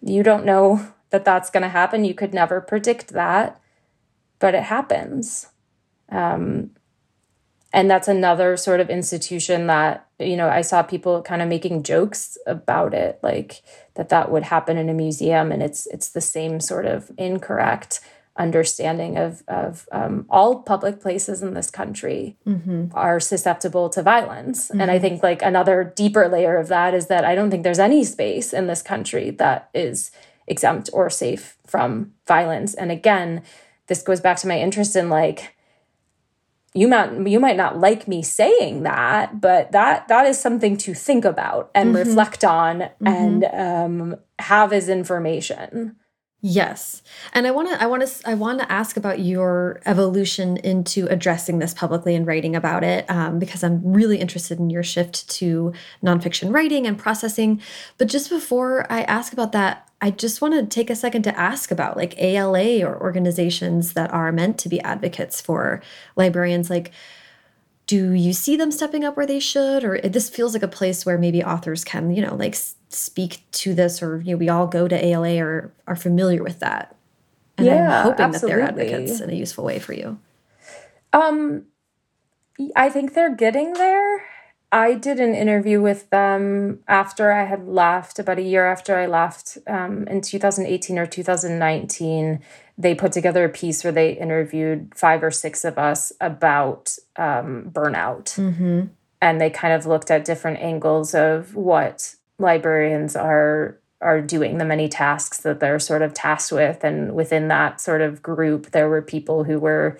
[0.00, 2.04] you don't know that that's going to happen.
[2.04, 3.60] You could never predict that
[4.44, 5.48] but it happens.
[6.10, 6.72] Um,
[7.72, 11.82] and that's another sort of institution that you know i saw people kind of making
[11.82, 13.62] jokes about it like
[13.94, 18.00] that that would happen in a museum and it's it's the same sort of incorrect
[18.36, 22.86] understanding of of um, all public places in this country mm-hmm.
[22.92, 24.80] are susceptible to violence mm-hmm.
[24.80, 25.02] and i mm-hmm.
[25.04, 28.52] think like another deeper layer of that is that i don't think there's any space
[28.52, 30.12] in this country that is
[30.46, 33.42] exempt or safe from violence and again
[33.86, 35.54] this goes back to my interest in like
[36.74, 40.94] you might you might not like me saying that but that that is something to
[40.94, 42.08] think about and mm-hmm.
[42.08, 43.06] reflect on mm-hmm.
[43.06, 45.96] and um, have as information
[46.46, 47.02] Yes.
[47.32, 51.06] And I want to I want to I want to ask about your evolution into
[51.06, 55.26] addressing this publicly and writing about it um, because I'm really interested in your shift
[55.36, 55.72] to
[56.04, 57.62] nonfiction writing and processing.
[57.96, 61.40] But just before I ask about that, I just want to take a second to
[61.40, 65.80] ask about like ALA or organizations that are meant to be advocates for
[66.14, 66.92] librarians like
[67.86, 69.82] do you see them stepping up where they should?
[69.82, 72.54] Or this feels like a place where maybe authors can you know like
[72.90, 76.60] speak to this or you know we all go to ala or are familiar with
[76.60, 76.94] that.
[77.56, 78.62] And yeah, i'm hoping absolutely.
[78.62, 80.18] that they're advocates in a useful way for you.
[81.14, 81.64] Um
[82.76, 84.33] i think they're getting there
[84.74, 89.06] i did an interview with them after i had left about a year after i
[89.06, 92.40] left um, in 2018 or 2019
[92.76, 97.70] they put together a piece where they interviewed five or six of us about um,
[97.72, 98.34] burnout.
[98.34, 98.86] Mm-hmm.
[99.20, 104.64] And they kind of looked at different angles of what librarians are are doing the
[104.66, 108.88] many tasks that they're sort of tasked with and within that sort of group there
[108.88, 109.96] were people who were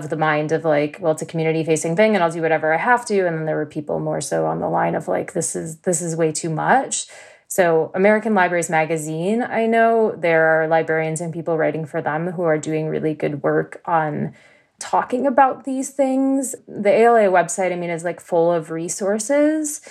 [0.00, 2.72] of the mind of like well it's a community facing thing and I'll do whatever
[2.72, 5.32] I have to and then there were people more so on the line of like
[5.32, 7.06] this is this is way too much
[7.52, 12.44] so, American Libraries Magazine, I know there are librarians and people writing for them who
[12.44, 14.32] are doing really good work on
[14.78, 16.54] talking about these things.
[16.66, 19.82] The ALA website, I mean, is like full of resources.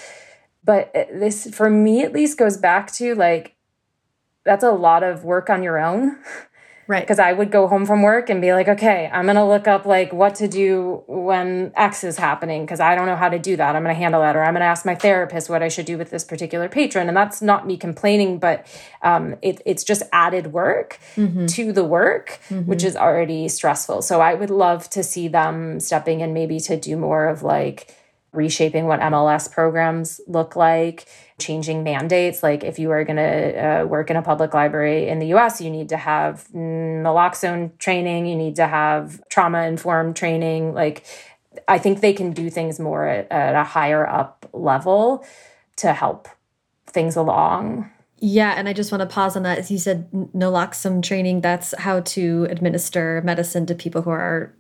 [0.63, 3.53] But this, for me at least, goes back to like,
[4.43, 6.17] that's a lot of work on your own.
[6.91, 7.03] Right.
[7.03, 9.65] Because I would go home from work and be like, okay, I'm going to look
[9.65, 13.39] up like what to do when X is happening because I don't know how to
[13.39, 13.77] do that.
[13.77, 14.35] I'm going to handle that.
[14.35, 17.07] Or I'm going to ask my therapist what I should do with this particular patron.
[17.07, 18.67] And that's not me complaining, but
[19.03, 21.45] um, it, it's just added work mm-hmm.
[21.45, 22.69] to the work, mm-hmm.
[22.69, 24.01] which is already stressful.
[24.01, 27.95] So I would love to see them stepping in maybe to do more of like,
[28.33, 31.05] reshaping what MLS programs look like,
[31.41, 32.41] changing mandates.
[32.43, 35.59] Like if you are going to uh, work in a public library in the US,
[35.59, 40.73] you need to have naloxone training, you need to have trauma informed training.
[40.73, 41.03] Like
[41.67, 45.25] I think they can do things more at, at a higher up level
[45.77, 46.29] to help
[46.87, 47.89] things along.
[48.23, 49.57] Yeah, and I just want to pause on that.
[49.57, 54.53] As you said, naloxone training, that's how to administer medicine to people who are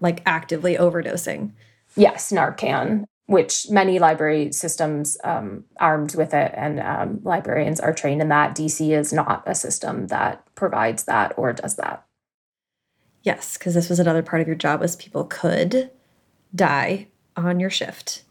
[0.00, 1.50] like actively overdosing.
[1.96, 8.22] Yes, Narcan, which many library systems um, armed with it, and um, librarians are trained
[8.22, 8.56] in that.
[8.56, 12.06] DC is not a system that provides that or does that.
[13.22, 15.90] Yes, because this was another part of your job was people could
[16.54, 18.22] die on your shift.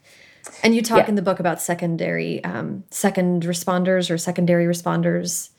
[0.63, 1.09] And you talk yeah.
[1.09, 5.49] in the book about secondary um, second responders or secondary responders.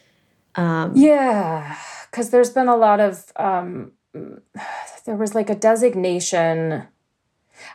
[0.56, 1.76] Um, yeah,
[2.10, 3.92] because there's been a lot of um,
[5.06, 6.88] there was like a designation.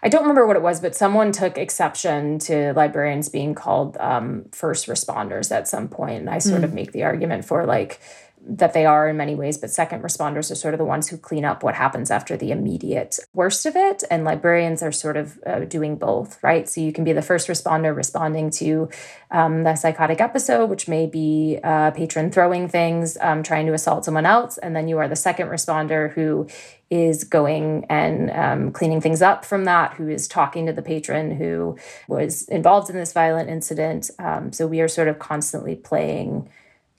[0.01, 4.45] I don't remember what it was, but someone took exception to librarians being called um,
[4.51, 6.21] first responders at some point.
[6.21, 6.65] And I sort mm.
[6.65, 7.99] of make the argument for like
[8.45, 11.17] that they are in many ways, but second responders are sort of the ones who
[11.17, 14.03] clean up what happens after the immediate worst of it.
[14.11, 16.67] And librarians are sort of uh, doing both, right?
[16.67, 18.89] So you can be the first responder responding to
[19.31, 24.03] um, the psychotic episode, which may be a patron throwing things, um, trying to assault
[24.03, 24.57] someone else.
[24.57, 26.47] And then you are the second responder who
[26.89, 31.31] is going and um, cleaning things up from that, who is talking to the patron
[31.37, 31.77] who
[32.07, 34.11] was involved in this violent incident.
[34.19, 36.49] Um, so we are sort of constantly playing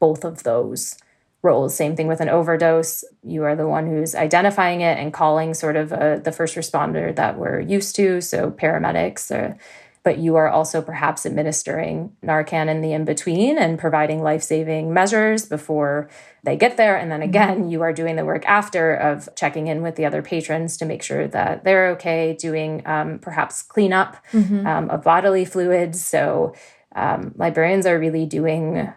[0.00, 0.96] both of those
[1.44, 1.76] roles.
[1.76, 3.04] Same thing with an overdose.
[3.22, 7.14] You are the one who's identifying it and calling sort of uh, the first responder
[7.14, 9.30] that we're used to, so paramedics.
[9.30, 9.56] Or,
[10.02, 14.92] but you are also perhaps administering Narcan in the in between and providing life saving
[14.92, 16.10] measures before
[16.42, 16.96] they get there.
[16.96, 17.28] And then mm-hmm.
[17.30, 20.84] again, you are doing the work after of checking in with the other patrons to
[20.84, 24.66] make sure that they're okay, doing um, perhaps cleanup mm-hmm.
[24.66, 26.04] um, of bodily fluids.
[26.04, 26.54] So
[26.94, 28.92] um, librarians are really doing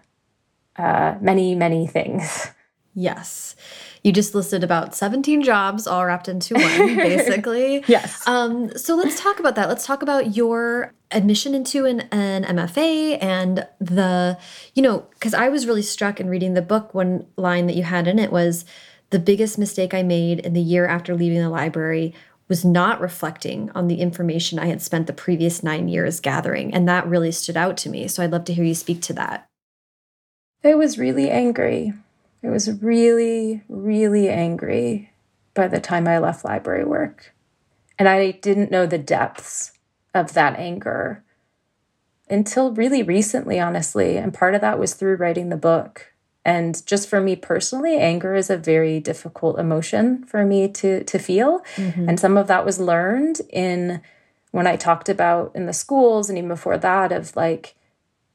[0.77, 2.47] uh, many, many things.
[2.93, 3.55] Yes.
[4.03, 7.83] You just listed about 17 jobs all wrapped into one, basically.
[7.87, 8.27] yes.
[8.27, 9.69] Um, so let's talk about that.
[9.69, 14.37] Let's talk about your admission into an, an MFA and the,
[14.73, 16.93] you know, because I was really struck in reading the book.
[16.95, 18.65] One line that you had in it was
[19.11, 22.15] the biggest mistake I made in the year after leaving the library
[22.47, 26.73] was not reflecting on the information I had spent the previous nine years gathering.
[26.73, 28.07] And that really stood out to me.
[28.07, 29.47] So I'd love to hear you speak to that.
[30.63, 31.93] I was really angry.
[32.43, 35.11] I was really, really angry
[35.53, 37.33] by the time I left library work.
[37.97, 39.73] And I didn't know the depths
[40.13, 41.23] of that anger
[42.29, 44.17] until really recently, honestly.
[44.17, 46.13] And part of that was through writing the book.
[46.45, 51.19] And just for me personally, anger is a very difficult emotion for me to, to
[51.19, 51.59] feel.
[51.75, 52.07] Mm-hmm.
[52.07, 54.01] And some of that was learned in
[54.51, 57.75] when I talked about in the schools and even before that of like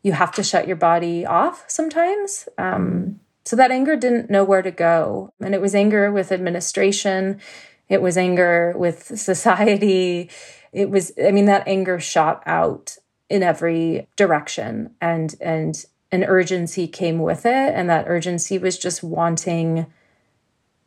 [0.02, 2.48] you have to shut your body off sometimes.
[2.58, 5.32] Um, so that anger didn't know where to go.
[5.40, 7.40] And it was anger with administration,
[7.88, 10.30] it was anger with society.
[10.72, 12.96] It was, I mean, that anger shot out
[13.28, 17.74] in every direction and and an urgency came with it.
[17.74, 19.86] And that urgency was just wanting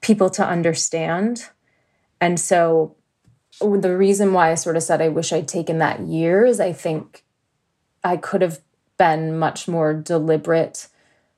[0.02, 1.50] people to understand.
[2.22, 2.96] And so
[3.60, 6.72] the reason why I sort of said I wish I'd taken that year is I
[6.72, 7.24] think
[8.04, 8.60] I could have
[8.98, 10.88] been much more deliberate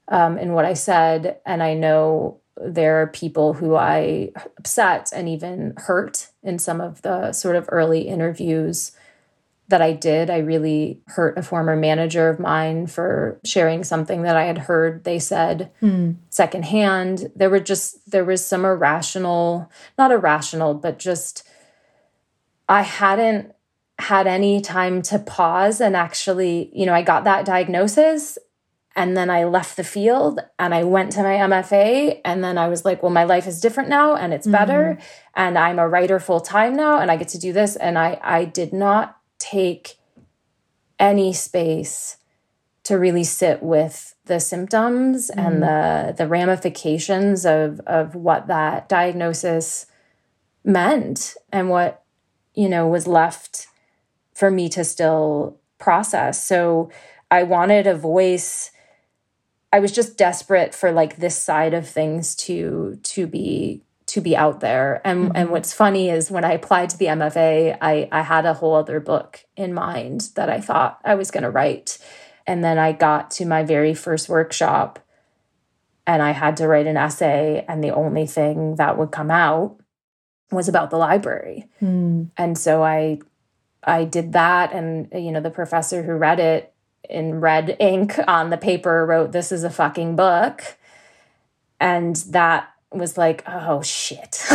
[0.07, 1.37] um, in what I said.
[1.45, 7.01] And I know there are people who I upset and even hurt in some of
[7.01, 8.91] the sort of early interviews
[9.69, 10.29] that I did.
[10.29, 15.03] I really hurt a former manager of mine for sharing something that I had heard
[15.03, 16.15] they said mm.
[16.29, 17.31] secondhand.
[17.35, 21.43] There were just, there was some irrational, not irrational, but just,
[22.69, 23.53] I hadn't
[23.99, 28.37] had any time to pause and actually, you know, I got that diagnosis
[28.95, 32.67] and then I left the field and I went to my MFA and then I
[32.67, 35.01] was like, well, my life is different now and it's better mm-hmm.
[35.35, 38.19] and I'm a writer full time now and I get to do this and I
[38.23, 39.97] I did not take
[40.99, 42.17] any space
[42.83, 45.39] to really sit with the symptoms mm-hmm.
[45.39, 49.85] and the the ramifications of of what that diagnosis
[50.63, 52.03] meant and what
[52.55, 53.66] you know was left
[54.37, 56.45] for me to still process.
[56.45, 56.91] So
[57.31, 58.69] I wanted a voice.
[59.73, 64.37] I was just desperate for like this side of things to to be to be
[64.37, 65.01] out there.
[65.03, 65.35] And mm-hmm.
[65.35, 68.75] and what's funny is when I applied to the MFA, I I had a whole
[68.75, 71.97] other book in mind that I thought I was going to write.
[72.45, 74.99] And then I got to my very first workshop
[76.05, 79.77] and I had to write an essay and the only thing that would come out
[80.51, 81.67] was about the library.
[81.81, 82.29] Mm.
[82.37, 83.19] And so I
[83.87, 84.73] I did that.
[84.73, 86.73] And, you know, the professor who read it
[87.09, 90.77] in red ink on the paper wrote, This is a fucking book.
[91.79, 94.43] And that was like, oh shit.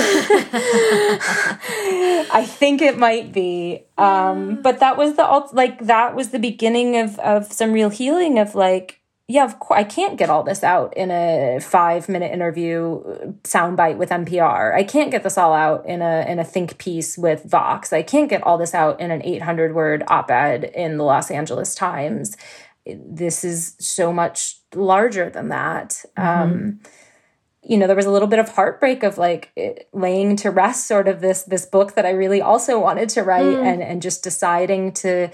[2.35, 3.85] I think it might be.
[3.99, 8.39] Um, but that was the like that was the beginning of of some real healing
[8.39, 9.02] of like,
[9.33, 13.03] yeah, of course I can't get all this out in a five minute interview
[13.45, 14.75] soundbite with NPR.
[14.75, 17.95] I can't get this all out in a in a think piece with Vox.
[17.95, 21.75] I can't get all this out in an 800 word op-ed in the Los Angeles
[21.75, 22.37] Times.
[22.85, 26.05] This is so much larger than that.
[26.19, 26.43] Mm-hmm.
[26.43, 26.81] Um,
[27.63, 29.51] you know there was a little bit of heartbreak of like
[29.95, 33.45] laying to rest sort of this this book that i really also wanted to write
[33.45, 33.65] mm.
[33.65, 35.31] and and just deciding to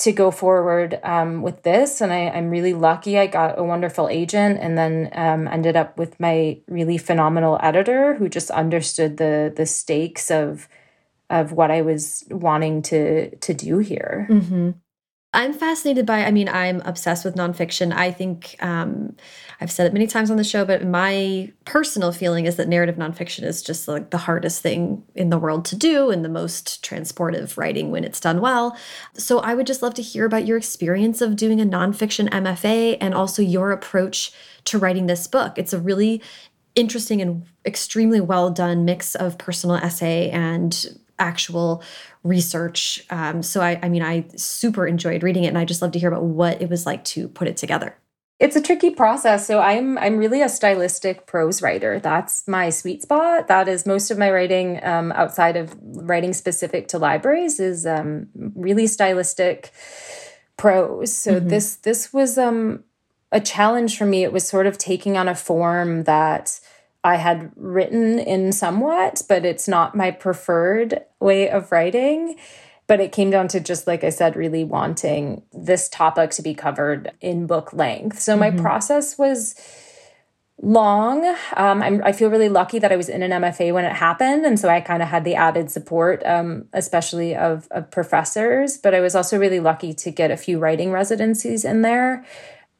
[0.00, 2.00] to go forward um, with this.
[2.00, 3.18] And I, i'm really lucky.
[3.18, 8.14] I got a wonderful agent and then um, ended up with my really phenomenal editor
[8.14, 10.68] who just understood the the stakes of
[11.28, 14.26] of what i was wanting to to do here.
[14.30, 14.70] Mm-hmm.
[15.32, 17.92] I'm fascinated by, I mean, I'm obsessed with nonfiction.
[17.92, 19.14] I think um,
[19.60, 22.96] I've said it many times on the show, but my personal feeling is that narrative
[22.96, 26.84] nonfiction is just like the hardest thing in the world to do and the most
[26.84, 28.76] transportive writing when it's done well.
[29.14, 32.98] So I would just love to hear about your experience of doing a nonfiction MFA
[33.00, 34.32] and also your approach
[34.64, 35.58] to writing this book.
[35.58, 36.22] It's a really
[36.74, 41.84] interesting and extremely well done mix of personal essay and actual
[42.22, 43.04] research.
[43.10, 45.98] Um, so I, I mean, I super enjoyed reading it, and I just love to
[45.98, 47.96] hear about what it was like to put it together.
[48.38, 49.46] It's a tricky process.
[49.46, 52.00] So I'm I'm really a stylistic prose writer.
[52.00, 53.48] That's my sweet spot.
[53.48, 58.28] That is most of my writing um, outside of writing specific to libraries is um,
[58.34, 59.72] really stylistic
[60.56, 61.12] prose.
[61.12, 61.48] So mm -hmm.
[61.48, 62.84] this this was um,
[63.30, 64.24] a challenge for me.
[64.24, 66.60] It was sort of taking on a form that
[67.02, 72.36] I had written in somewhat, but it's not my preferred way of writing.
[72.86, 76.54] But it came down to just, like I said, really wanting this topic to be
[76.54, 78.18] covered in book length.
[78.18, 79.54] So my process was
[80.62, 81.24] long.
[81.56, 84.44] Um, i feel really lucky that I was in an MFA when it happened.
[84.44, 88.76] And so I kind of had the added support, um, especially of, of professors.
[88.76, 92.24] But I was also really lucky to get a few writing residencies in there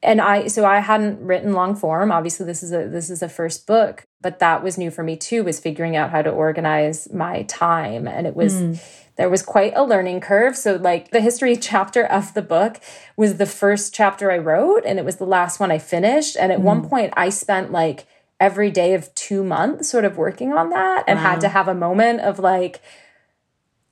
[0.03, 2.11] and I so I hadn't written long form.
[2.11, 5.17] Obviously, this is a this is a first book, but that was new for me
[5.17, 5.45] too.
[5.45, 8.83] Was figuring out how to organize my time, and it was mm.
[9.17, 10.57] there was quite a learning curve.
[10.57, 12.81] So, like the history chapter of the book
[13.17, 16.37] was the first chapter I wrote, and it was the last one I finished.
[16.37, 16.65] And at mm.
[16.65, 18.07] one point, I spent like
[18.39, 21.33] every day of two months sort of working on that, and wow.
[21.33, 22.81] had to have a moment of like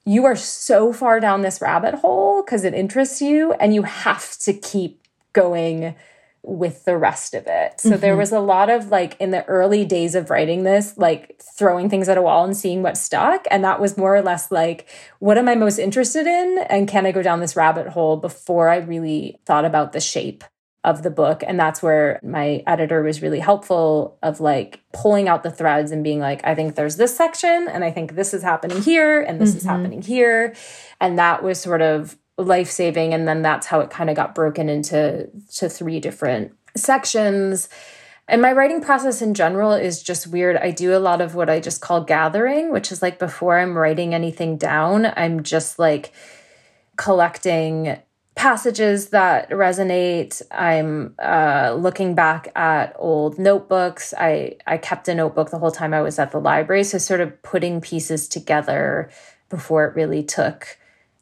[0.06, 4.38] you are so far down this rabbit hole because it interests you and you have
[4.38, 5.02] to keep
[5.32, 5.94] going
[6.42, 7.80] with the rest of it.
[7.80, 8.00] So mm-hmm.
[8.00, 11.90] there was a lot of like in the early days of writing this, like throwing
[11.90, 13.46] things at a wall and seeing what stuck.
[13.50, 16.64] And that was more or less like, what am I most interested in?
[16.70, 20.44] And can I go down this rabbit hole before I really thought about the shape
[20.84, 21.42] of the book?
[21.46, 26.04] And that's where my editor was really helpful of like pulling out the threads and
[26.04, 29.40] being like, I think there's this section and I think this is happening here and
[29.40, 29.58] this mm-hmm.
[29.58, 30.54] is happening here.
[31.00, 34.34] And that was sort of life saving and then that's how it kind of got
[34.34, 37.68] broken into to three different sections.
[38.28, 40.56] And my writing process in general is just weird.
[40.56, 43.76] I do a lot of what i just call gathering which is like before i'm
[43.76, 46.12] writing anything down i'm just like
[46.96, 47.98] collecting
[48.38, 50.40] passages that resonate.
[50.52, 54.14] I'm uh, looking back at old notebooks.
[54.16, 57.20] I i kept a notebook the whole time i was at the library so sort
[57.20, 59.10] of putting pieces together
[59.48, 60.78] before it really took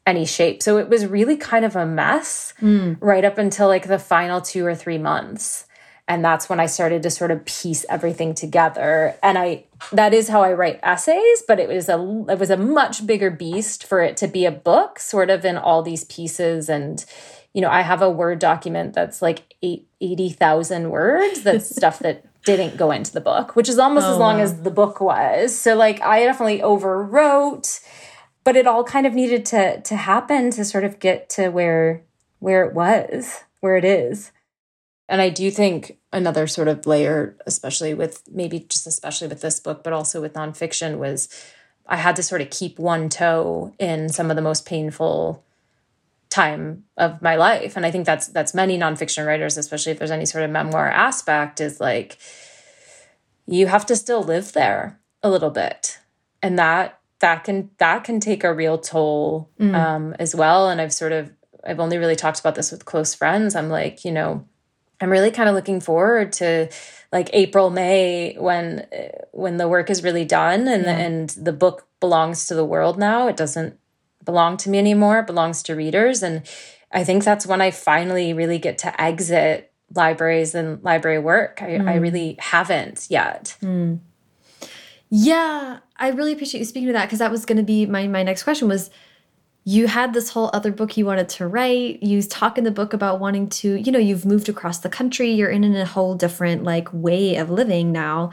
[0.07, 0.63] any shape.
[0.63, 2.97] So it was really kind of a mess mm.
[3.01, 5.65] right up until like the final two or three months.
[6.07, 9.15] And that's when I started to sort of piece everything together.
[9.21, 12.55] And I that is how I write essays, but it was a it was a
[12.55, 16.69] much bigger beast for it to be a book, sort of in all these pieces.
[16.69, 17.03] And,
[17.53, 21.43] you know, I have a Word document that's like eight, 80,000 words.
[21.43, 24.43] That's stuff that didn't go into the book, which is almost oh, as long wow.
[24.43, 25.53] as the book was.
[25.53, 27.81] So like I definitely overwrote
[28.47, 32.05] but it all kind of needed to to happen to sort of get to where
[32.39, 34.31] where it was, where it is.
[35.09, 39.59] And I do think another sort of layer, especially with maybe just especially with this
[39.59, 41.27] book, but also with nonfiction, was
[41.87, 45.43] I had to sort of keep one toe in some of the most painful
[46.29, 47.75] time of my life.
[47.75, 50.89] And I think that's that's many nonfiction writers, especially if there's any sort of memoir
[50.89, 52.17] aspect, is like
[53.45, 55.99] you have to still live there a little bit.
[56.41, 59.73] And that that can that can take a real toll mm.
[59.73, 60.69] um, as well.
[60.69, 61.31] And I've sort of
[61.65, 63.55] I've only really talked about this with close friends.
[63.55, 64.45] I'm like, you know,
[65.01, 66.69] I'm really kind of looking forward to
[67.11, 68.85] like April, May when
[69.31, 70.97] when the work is really done and yeah.
[70.97, 73.27] and the book belongs to the world now.
[73.27, 73.79] It doesn't
[74.23, 75.19] belong to me anymore.
[75.19, 76.21] It belongs to readers.
[76.21, 76.43] And
[76.91, 81.61] I think that's when I finally really get to exit libraries and library work.
[81.61, 81.87] I, mm.
[81.87, 83.57] I really haven't yet.
[83.61, 83.99] Mm.
[85.09, 88.07] Yeah, I really appreciate you speaking to that because that was going to be my
[88.07, 88.89] my next question was
[89.63, 92.01] you had this whole other book you wanted to write.
[92.01, 95.31] You talk in the book about wanting to, you know, you've moved across the country.
[95.33, 98.31] You're in a whole different like way of living now.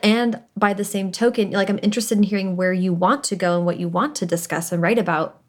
[0.00, 3.56] And by the same token, like I'm interested in hearing where you want to go
[3.56, 5.40] and what you want to discuss and write about.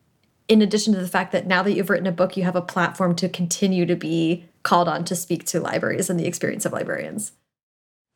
[0.47, 2.61] In addition to the fact that now that you've written a book, you have a
[2.61, 6.71] platform to continue to be called on to speak to libraries and the experience of
[6.71, 7.33] librarians.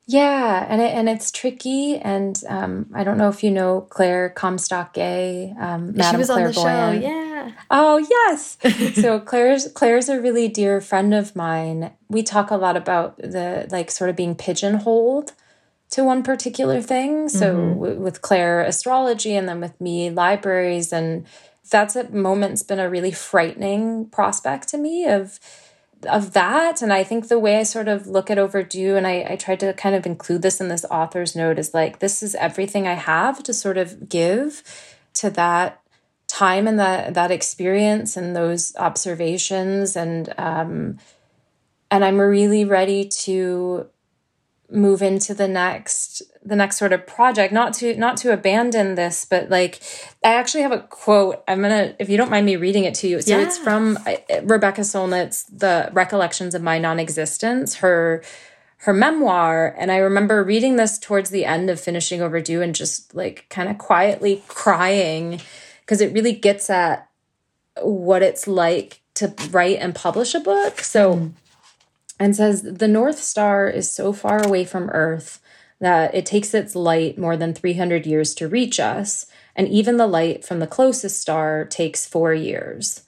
[0.10, 4.30] Yeah, and it, and it's tricky, and um, I don't know if you know Claire
[4.30, 6.92] Comstock Gay, um, Madame she was Claire on the show.
[6.92, 7.52] Yeah.
[7.70, 8.58] Oh yes.
[9.02, 11.92] so Claire's Claire's a really dear friend of mine.
[12.08, 15.34] We talk a lot about the like sort of being pigeonholed
[15.90, 17.28] to one particular thing.
[17.28, 17.98] So mm -hmm.
[17.98, 21.26] with Claire, astrology, and then with me, libraries, and
[21.70, 25.40] that's at moments been a really frightening prospect to me of
[26.04, 26.82] of that.
[26.82, 29.60] And i think the way i sort of look at overdue and I, I tried
[29.62, 32.94] to kind of include this in this author's note is like this is everything i
[32.94, 34.64] have to sort of give
[35.16, 35.82] to that
[36.28, 39.96] time and that that experience and those observations.
[39.96, 40.98] And um
[41.90, 43.88] and i'm really ready to
[44.70, 49.26] move into the next the next sort of project not to not to abandon this
[49.26, 49.82] but like
[50.24, 51.44] i actually have a quote.
[51.48, 53.22] I'm gonna if you don't mind me reading it to you.
[53.22, 53.46] So yeah.
[53.46, 58.24] it's from uh, rebecca solnit's the recollections of my non-existence her
[58.78, 59.76] her memoir.
[59.78, 63.70] And i remember reading this towards the end of finishing overdue and just like kind
[63.70, 65.42] of quietly crying
[65.82, 67.10] because it really gets at
[67.82, 70.82] what it's like to write and publish a book.
[70.82, 71.32] So mm.
[72.20, 75.40] and says the North Star is so far away from Earth
[75.80, 80.08] that it takes its light more than 300 years to reach us, and even the
[80.08, 83.04] light from the closest star takes four years.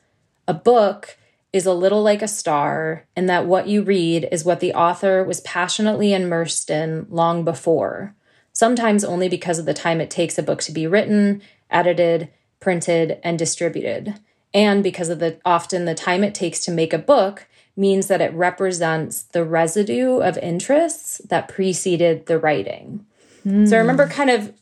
[0.47, 1.17] A book
[1.51, 5.23] is a little like a star, in that what you read is what the author
[5.23, 8.15] was passionately immersed in long before,
[8.53, 11.41] sometimes only because of the time it takes a book to be written,
[11.71, 12.29] edited,
[12.59, 14.19] printed, and distributed,
[14.53, 18.21] and because of the often the time it takes to make a book means that
[18.21, 23.05] it represents the residue of interests that preceded the writing.
[23.45, 23.67] Mm.
[23.67, 24.11] So I remember hmm.
[24.11, 24.53] kind of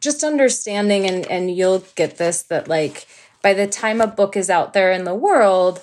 [0.00, 3.06] just understanding, and, and you'll get this that, like,
[3.42, 5.80] by the time a book is out there in the world,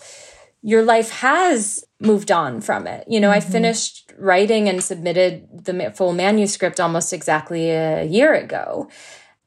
[0.62, 3.06] your life has moved on from it.
[3.08, 3.38] You know, mm -hmm.
[3.38, 3.52] I mm-hmm.
[3.52, 8.88] finished writing and submitted the full manuscript almost exactly a year ago.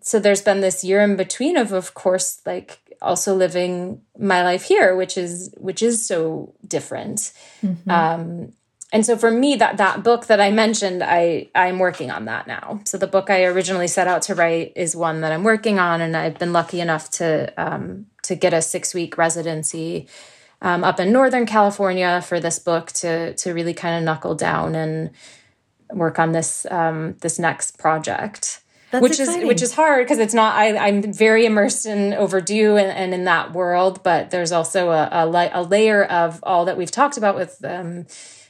[0.00, 4.62] So there's been this year in between of, of course, like also living my life
[4.64, 7.32] here which is which is so different.
[7.62, 7.90] Mm-hmm.
[7.90, 8.52] um
[8.94, 12.46] and so for me that that book that i mentioned i i'm working on that
[12.46, 12.80] now.
[12.84, 16.00] So the book i originally set out to write is one that i'm working on
[16.00, 20.08] and i've been lucky enough to um to get a six week residency
[20.60, 24.74] um, up in northern california for this book to to really kind of knuckle down
[24.74, 25.10] and
[25.90, 28.61] work on this um this next project
[28.92, 29.42] that's which exciting.
[29.42, 33.14] is which is hard because it's not I, i'm very immersed in overdue and, and
[33.14, 37.16] in that world but there's also a, a, a, layer of all that we've talked
[37.16, 38.06] about with um,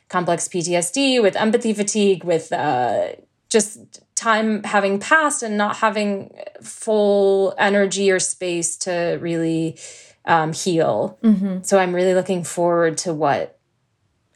[0.09, 3.12] complex ptsd with empathy fatigue with uh,
[3.48, 9.78] just time having passed and not having full energy or space to really
[10.24, 11.62] um, heal mm-hmm.
[11.62, 13.59] so i'm really looking forward to what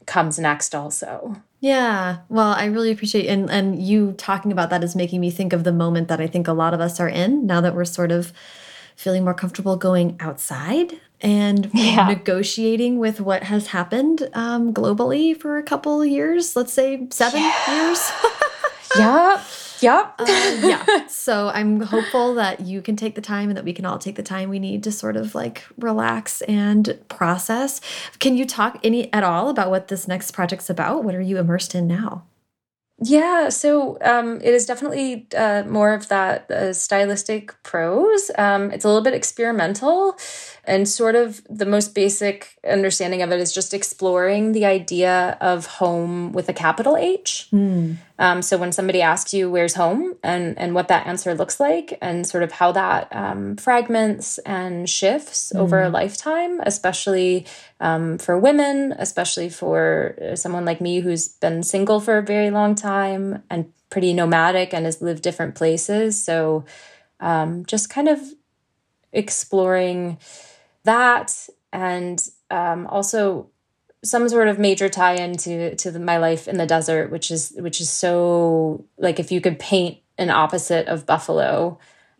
[0.07, 2.19] comes next also yeah.
[2.29, 5.65] Well, I really appreciate and and you talking about that is making me think of
[5.65, 8.13] the moment that I think a lot of us are in now that we're sort
[8.13, 8.33] of
[8.97, 12.09] feeling more comfortable going outside and yeah.
[12.09, 17.87] negotiating with what has happened um, globally for a couple years, let's say seven yeah.
[17.87, 18.11] years.
[18.99, 19.43] yeah.
[19.87, 20.15] Yep.
[20.19, 20.25] uh,
[20.63, 21.07] yeah.
[21.07, 24.17] So I'm hopeful that you can take the time and that we can all take
[24.17, 27.81] the time we need to sort of like relax and process.
[28.19, 31.05] Can you talk any at all about what this next project's about?
[31.05, 32.25] What are you immersed in now?
[33.03, 38.31] Yeah, so um, it is definitely uh, more of that uh, stylistic prose.
[38.39, 40.17] Um, it's a little bit experimental,
[40.67, 45.67] and sort of the most basic understanding of it is just exploring the idea of
[45.67, 47.49] home with a capital H.
[47.53, 47.97] Mm.
[48.19, 51.97] Um, so when somebody asks you where's home and and what that answer looks like,
[52.01, 55.61] and sort of how that um, fragments and shifts mm.
[55.61, 57.47] over a lifetime, especially
[57.81, 62.75] um, for women, especially for someone like me who's been single for a very long
[62.75, 66.23] time and pretty nomadic and has lived different places.
[66.23, 66.65] So
[67.21, 68.21] um, just kind of
[69.13, 70.19] exploring
[70.87, 73.51] that and um, also
[74.03, 77.53] some sort of major tie into to the, my life in the desert, which is
[77.59, 81.79] which is so like if you could paint an opposite of Buffalo,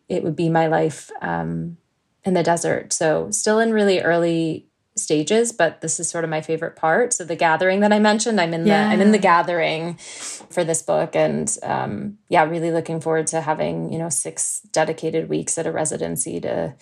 [0.09, 1.77] it would be my life um,
[2.25, 2.93] in the desert.
[2.93, 4.67] So still in really early
[4.97, 7.13] stages, but this is sort of my favorite part.
[7.13, 8.89] So the gathering that I mentioned, I'm in yeah.
[8.89, 13.41] the I'm in the gathering for this book, and um, yeah, really looking forward to
[13.41, 16.75] having you know six dedicated weeks at a residency to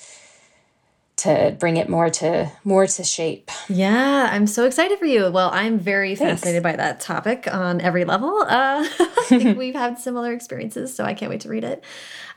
[1.25, 3.51] to bring it more to more to shape.
[3.69, 5.31] Yeah, I'm so excited for you.
[5.31, 6.41] Well, I'm very Thanks.
[6.41, 8.43] fascinated by that topic on every level.
[8.43, 11.83] Uh, I think we've had similar experiences, so I can't wait to read it.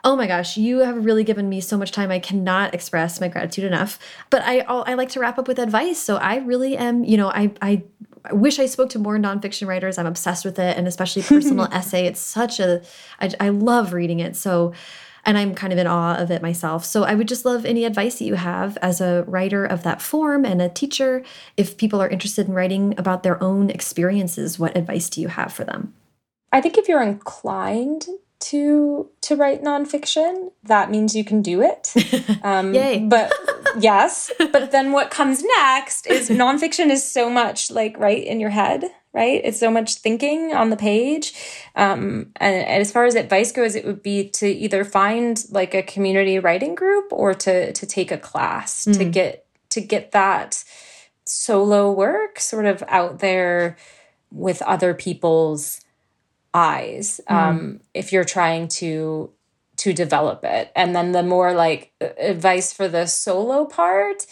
[0.04, 2.12] Oh my gosh, you have really given me so much time.
[2.12, 4.00] I cannot express my gratitude enough.
[4.30, 6.00] But I I like to wrap up with advice.
[6.00, 7.84] So I really am, you know, I I
[8.26, 9.98] I wish I spoke to more nonfiction writers.
[9.98, 12.06] I'm obsessed with it, and especially personal essay.
[12.06, 12.82] It's such a
[13.20, 14.36] I, I love reading it.
[14.36, 14.74] So
[15.28, 16.86] and I'm kind of in awe of it myself.
[16.86, 20.02] So I would just love any advice that you have as a writer of that
[20.02, 21.22] form and a teacher.
[21.58, 25.52] If people are interested in writing about their own experiences, what advice do you have
[25.52, 25.94] for them?
[26.54, 28.08] I think if you're inclined
[28.40, 31.94] to to write nonfiction, that means you can do it.
[32.44, 32.99] Um, Yay!
[32.99, 33.34] But
[33.80, 38.52] yes, but then what comes next is nonfiction is so much like right in your
[38.52, 39.42] head, right?
[39.44, 41.34] It's so much thinking on the page.
[41.76, 45.74] Um, and, and as far as advice goes, it would be to either find like
[45.74, 48.98] a community writing group or to to take a class mm.
[48.98, 50.64] to get to get that
[51.24, 53.78] solo work sort of out there
[54.32, 55.82] with other people's
[56.54, 57.36] eyes mm.
[57.36, 59.30] um, if you're trying to
[59.76, 64.26] to develop it and then the more like advice for the solo part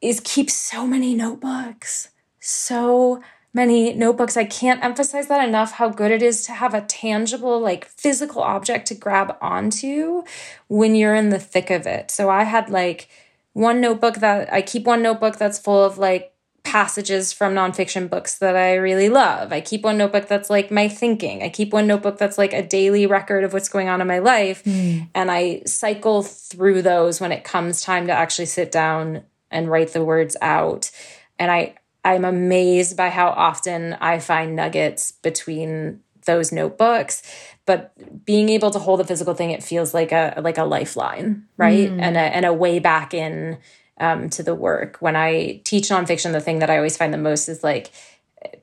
[0.00, 2.10] is keep so many notebooks
[2.40, 3.22] so
[3.54, 7.60] many notebooks i can't emphasize that enough how good it is to have a tangible
[7.60, 10.22] like physical object to grab onto
[10.68, 13.08] when you're in the thick of it so i had like
[13.54, 18.38] one notebook that i keep one notebook that's full of like passages from nonfiction books
[18.38, 19.52] that I really love.
[19.52, 21.42] I keep one notebook that's like my thinking.
[21.42, 24.18] I keep one notebook that's like a daily record of what's going on in my
[24.18, 24.64] life.
[24.64, 25.08] Mm.
[25.14, 29.92] And I cycle through those when it comes time to actually sit down and write
[29.92, 30.90] the words out.
[31.38, 37.22] And I, I'm amazed by how often I find nuggets between those notebooks
[37.66, 37.92] but
[38.24, 41.90] being able to hold a physical thing it feels like a like a lifeline right
[41.90, 42.00] mm.
[42.00, 43.58] and a and a way back in
[43.98, 44.96] um, to the work.
[45.00, 47.90] When I teach nonfiction, the thing that I always find the most is like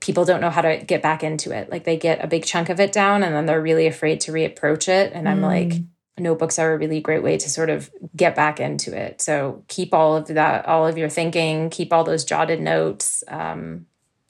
[0.00, 1.70] people don't know how to get back into it.
[1.70, 4.32] Like they get a big chunk of it down and then they're really afraid to
[4.32, 5.12] reapproach it.
[5.12, 5.70] And I'm mm.
[5.70, 5.82] like,
[6.18, 9.20] notebooks are a really great way to sort of get back into it.
[9.20, 13.86] So keep all of that, all of your thinking, keep all those jotted notes um,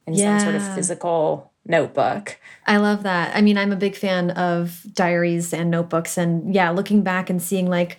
[0.07, 0.39] in yeah.
[0.39, 2.39] some sort of physical notebook.
[2.67, 3.35] I love that.
[3.37, 6.17] I mean, I'm a big fan of diaries and notebooks.
[6.17, 7.99] And yeah, looking back and seeing like,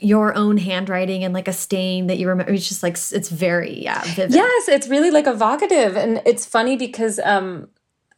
[0.00, 2.52] your own handwriting and like a stain that you remember.
[2.52, 4.32] It's just like it's very yeah vivid.
[4.32, 7.68] Yes, it's really like evocative, and it's funny because um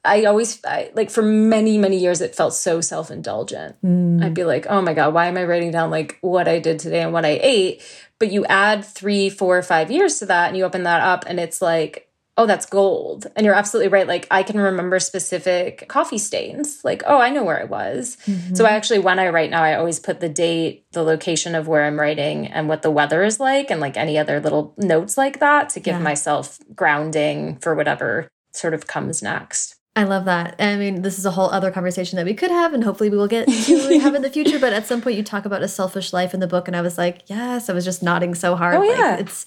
[0.04, 3.76] I always I, like for many many years it felt so self indulgent.
[3.82, 4.24] Mm.
[4.24, 6.78] I'd be like, oh my god, why am I writing down like what I did
[6.78, 7.82] today and what I ate?
[8.18, 11.40] But you add three, four, five years to that, and you open that up, and
[11.40, 12.10] it's like
[12.40, 13.26] oh, that's gold.
[13.36, 14.06] And you're absolutely right.
[14.06, 16.82] Like I can remember specific coffee stains.
[16.82, 18.16] Like, oh, I know where I was.
[18.26, 18.54] Mm-hmm.
[18.54, 21.68] So I actually, when I write now, I always put the date, the location of
[21.68, 25.18] where I'm writing, and what the weather is like, and like any other little notes
[25.18, 26.02] like that to give yeah.
[26.02, 29.76] myself grounding for whatever sort of comes next.
[29.96, 30.54] I love that.
[30.60, 33.16] I mean, this is a whole other conversation that we could have, and hopefully we
[33.16, 34.58] will get to have in the future.
[34.58, 36.80] But at some point, you talk about a selfish life in the book, and I
[36.80, 38.76] was like, yes, I was just nodding so hard.
[38.76, 39.10] Oh, yeah.
[39.10, 39.46] Like, it's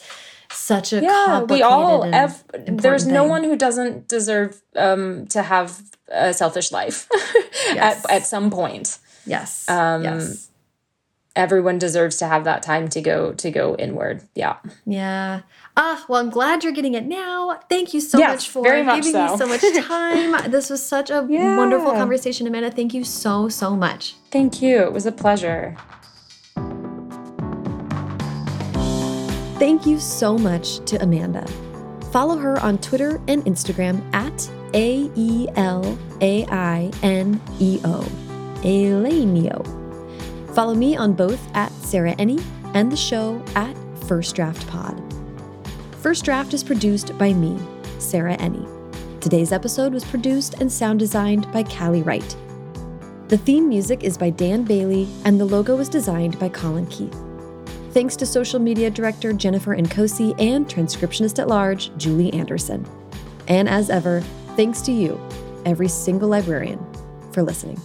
[0.52, 5.82] such a yeah we all ev- there's no one who doesn't deserve um to have
[6.10, 7.08] a selfish life
[7.74, 8.06] yes.
[8.06, 10.50] at, at some point yes um yes.
[11.36, 15.42] everyone deserves to have that time to go to go inward yeah yeah
[15.76, 18.86] ah well i'm glad you're getting it now thank you so yes, much for giving
[18.86, 19.32] much so.
[19.32, 21.58] me so much time this was such a yeah.
[21.58, 25.76] wonderful conversation amanda thank you so so much thank you it was a pleasure
[29.64, 31.48] Thank you so much to Amanda.
[32.12, 38.02] Follow her on Twitter and Instagram at A E L A I N E O.
[38.64, 39.64] Eleanio.
[40.54, 42.44] Follow me on both at Sarah Enni
[42.74, 43.74] and the show at
[44.06, 45.13] First Draft Pod.
[46.04, 47.58] First Draft is produced by me,
[47.98, 48.68] Sarah Enni.
[49.22, 52.36] Today's episode was produced and sound designed by Callie Wright.
[53.30, 57.16] The theme music is by Dan Bailey, and the logo was designed by Colin Keith.
[57.92, 62.86] Thanks to social media director Jennifer Nkosi and transcriptionist at large Julie Anderson.
[63.48, 64.20] And as ever,
[64.58, 65.18] thanks to you,
[65.66, 66.86] every single librarian,
[67.32, 67.80] for listening.